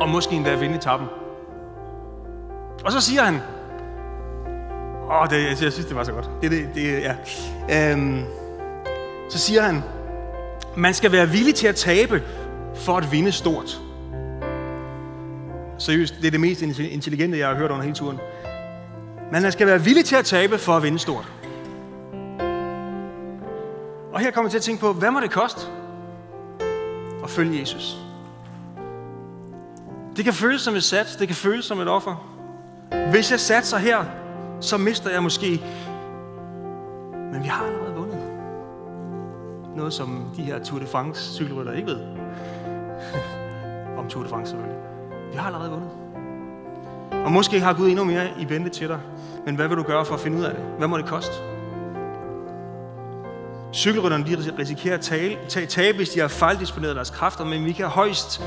Og 0.00 0.08
måske 0.08 0.34
endda 0.34 0.54
vinde 0.54 0.76
etappen. 0.76 1.08
Og 2.84 2.92
så 2.92 3.00
siger 3.00 3.22
han, 3.22 3.40
åh, 5.10 5.30
det, 5.30 5.48
jeg 5.48 5.72
synes, 5.72 5.86
det 5.86 5.96
var 5.96 6.04
så 6.04 6.12
godt. 6.12 6.30
Det, 6.42 6.50
det, 6.50 6.68
det, 6.74 7.02
ja. 7.02 7.14
Øhm, 7.92 8.24
så 9.30 9.38
siger 9.38 9.62
han, 9.62 9.82
man 10.76 10.94
skal 10.94 11.12
være 11.12 11.28
villig 11.28 11.54
til 11.54 11.66
at 11.66 11.76
tabe 11.76 12.22
for 12.74 12.96
at 12.96 13.12
vinde 13.12 13.32
stort. 13.32 13.80
Seriøst, 15.78 16.14
det 16.20 16.26
er 16.26 16.30
det 16.30 16.40
mest 16.40 16.62
intelligente, 16.62 17.38
jeg 17.38 17.48
har 17.48 17.54
hørt 17.54 17.70
under 17.70 17.82
hele 17.82 17.94
turen. 17.94 18.18
Man 19.32 19.52
skal 19.52 19.66
være 19.66 19.80
villig 19.80 20.04
til 20.04 20.16
at 20.16 20.24
tabe 20.24 20.58
for 20.58 20.72
at 20.72 20.82
vinde 20.82 20.98
stort. 20.98 21.32
Og 24.12 24.20
her 24.20 24.30
kommer 24.30 24.46
jeg 24.46 24.50
til 24.50 24.58
at 24.58 24.62
tænke 24.62 24.80
på, 24.80 24.92
hvad 24.92 25.10
må 25.10 25.20
det 25.20 25.30
koste 25.30 25.60
at 27.24 27.30
følge 27.30 27.60
Jesus? 27.60 27.96
Det 30.16 30.24
kan 30.24 30.34
føles 30.34 30.62
som 30.62 30.74
et 30.74 30.84
sats, 30.84 31.16
det 31.16 31.28
kan 31.28 31.36
føles 31.36 31.64
som 31.64 31.80
et 31.80 31.88
offer. 31.88 32.36
Hvis 33.10 33.30
jeg 33.30 33.40
satser 33.40 33.78
her, 33.78 34.04
så 34.60 34.76
mister 34.76 35.10
jeg 35.10 35.22
måske. 35.22 35.62
Men 37.32 37.42
vi 37.42 37.48
har 37.48 37.64
allerede. 37.64 37.89
Noget, 39.76 39.92
som 39.92 40.30
de 40.36 40.42
her 40.42 40.64
Tour 40.64 40.78
de 40.78 40.86
France 40.86 41.34
cykelrytter 41.34 41.72
ikke 41.72 41.88
ved. 41.88 42.00
Om 43.98 44.08
Tour 44.08 44.22
de 44.22 44.28
France 44.28 44.50
selvfølgelig. 44.50 44.78
Vi 45.32 45.36
har 45.36 45.46
allerede 45.46 45.70
vundet. 45.70 45.90
Og 47.24 47.32
måske 47.32 47.60
har 47.60 47.74
Gud 47.74 47.88
endnu 47.88 48.04
mere 48.04 48.28
i 48.38 48.48
vente 48.48 48.70
til 48.70 48.88
dig. 48.88 49.00
Men 49.46 49.56
hvad 49.56 49.68
vil 49.68 49.76
du 49.76 49.82
gøre 49.82 50.04
for 50.04 50.14
at 50.14 50.20
finde 50.20 50.38
ud 50.38 50.44
af 50.44 50.54
det? 50.54 50.64
Hvad 50.78 50.88
må 50.88 50.96
det 50.96 51.06
koste? 51.06 51.32
Cykelrytterne 53.72 54.24
de 54.26 54.54
risikerer 54.58 54.94
at 54.94 55.00
tale, 55.00 55.36
tabe, 55.68 55.96
hvis 55.96 56.10
de 56.10 56.20
har 56.20 56.28
fejldisponeret 56.28 56.96
deres 56.96 57.10
kræfter, 57.10 57.44
men 57.44 57.64
vi 57.64 57.72
kan 57.72 57.86
højst 57.86 58.42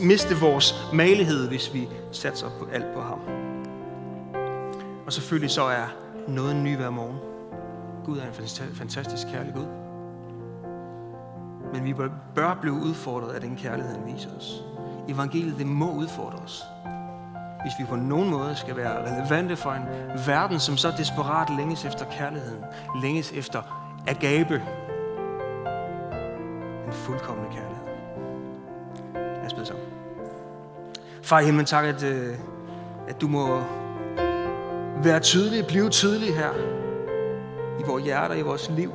miste 0.00 0.36
vores 0.40 0.74
malighed, 0.92 1.48
hvis 1.48 1.74
vi 1.74 1.88
satser 2.12 2.46
på 2.58 2.68
alt 2.72 2.94
på 2.94 3.00
ham. 3.00 3.18
Og 5.06 5.12
selvfølgelig 5.12 5.50
så 5.50 5.62
er 5.62 5.86
noget 6.28 6.56
ny 6.56 6.76
hver 6.76 6.90
morgen. 6.90 7.16
Gud 8.04 8.18
er 8.18 8.22
en 8.22 8.74
fantastisk 8.74 9.26
kærlig 9.32 9.54
Gud. 9.54 9.85
Men 11.72 11.84
vi 11.84 11.94
bør 12.34 12.54
blive 12.60 12.74
udfordret 12.74 13.32
af 13.32 13.40
den 13.40 13.56
kærlighed, 13.56 13.94
han 13.94 14.14
viser 14.14 14.28
os. 14.38 14.64
Evangeliet, 15.08 15.58
det 15.58 15.66
må 15.66 15.92
udfordre 15.92 16.38
os. 16.38 16.62
Hvis 17.62 17.72
vi 17.78 17.84
på 17.84 17.96
nogen 17.96 18.30
måde 18.30 18.56
skal 18.56 18.76
være 18.76 19.12
relevante 19.12 19.56
for 19.56 19.72
en 19.72 19.82
verden, 20.26 20.60
som 20.60 20.76
så 20.76 20.92
desperat 20.98 21.50
længes 21.56 21.84
efter 21.84 22.04
kærligheden, 22.04 22.64
længes 23.02 23.32
efter 23.32 23.62
agape, 24.06 24.62
en 26.86 26.92
fuldkommende 26.92 27.50
kærlighed. 27.50 27.86
Lad 29.14 29.46
os 29.46 29.54
bede 29.54 29.66
sammen. 29.66 29.84
Far 31.22 31.40
i 31.40 31.44
himlen, 31.44 31.66
tak, 31.66 31.84
at, 31.84 32.02
øh, 32.02 32.34
at 33.08 33.20
du 33.20 33.28
må 33.28 33.62
være 35.02 35.20
tydelig, 35.20 35.66
blive 35.66 35.90
tydelig 35.90 36.34
her 36.34 36.50
i 37.80 37.82
vores 37.86 38.04
hjerter, 38.04 38.34
i 38.34 38.42
vores 38.42 38.70
liv. 38.70 38.92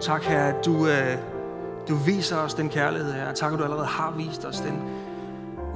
Tak, 0.00 0.22
her, 0.22 0.42
at 0.42 0.64
du, 0.64 0.86
øh, 0.86 1.18
du 1.88 1.94
viser 1.94 2.36
os 2.36 2.54
den 2.54 2.68
kærlighed 2.68 3.12
her. 3.12 3.32
Tak, 3.32 3.52
at 3.52 3.58
du 3.58 3.64
allerede 3.64 3.86
har 3.86 4.10
vist 4.10 4.44
os 4.44 4.60
den 4.60 4.82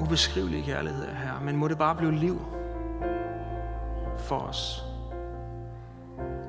ubeskrivelige 0.00 0.62
kærlighed 0.62 1.06
her. 1.06 1.40
Men 1.44 1.56
må 1.56 1.68
det 1.68 1.78
bare 1.78 1.94
blive 1.94 2.12
liv 2.12 2.42
for 4.18 4.38
os. 4.38 4.84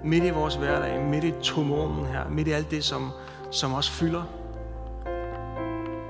Midt 0.04 0.24
i 0.24 0.30
vores 0.30 0.56
hverdag, 0.56 1.02
midt 1.02 1.24
i 1.24 1.34
tumormen 1.42 2.06
her, 2.06 2.30
midt 2.30 2.48
i 2.48 2.52
alt 2.52 2.72
det, 2.72 2.84
som, 2.84 3.12
som 3.52 3.74
os 3.74 3.90
fylder. 3.90 4.24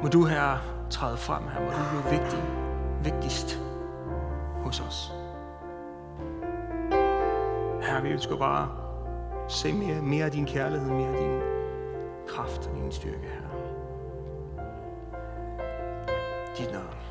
Må 0.04 0.10
du 0.10 0.26
her 0.26 0.58
træde 0.90 1.18
frem 1.18 1.44
her, 1.54 1.60
må 1.60 1.72
du 1.72 1.78
blive 1.90 2.20
vigtig, 2.20 2.44
vigtigst 3.04 3.60
hos 4.64 4.80
os. 4.80 5.14
Her, 7.82 8.02
vi 8.02 8.10
ønsker 8.10 8.38
bare 8.38 8.83
se 9.48 9.74
mere, 9.74 10.02
mere 10.02 10.26
af 10.26 10.32
din 10.32 10.46
kærlighed, 10.46 10.90
mere 10.90 11.08
af 11.08 11.18
din 11.18 11.40
kraft 12.28 12.68
og 12.68 12.76
din 12.76 12.92
styrke 12.92 13.28
her. 13.28 13.44
Dit 16.58 16.72
navn. 16.72 17.03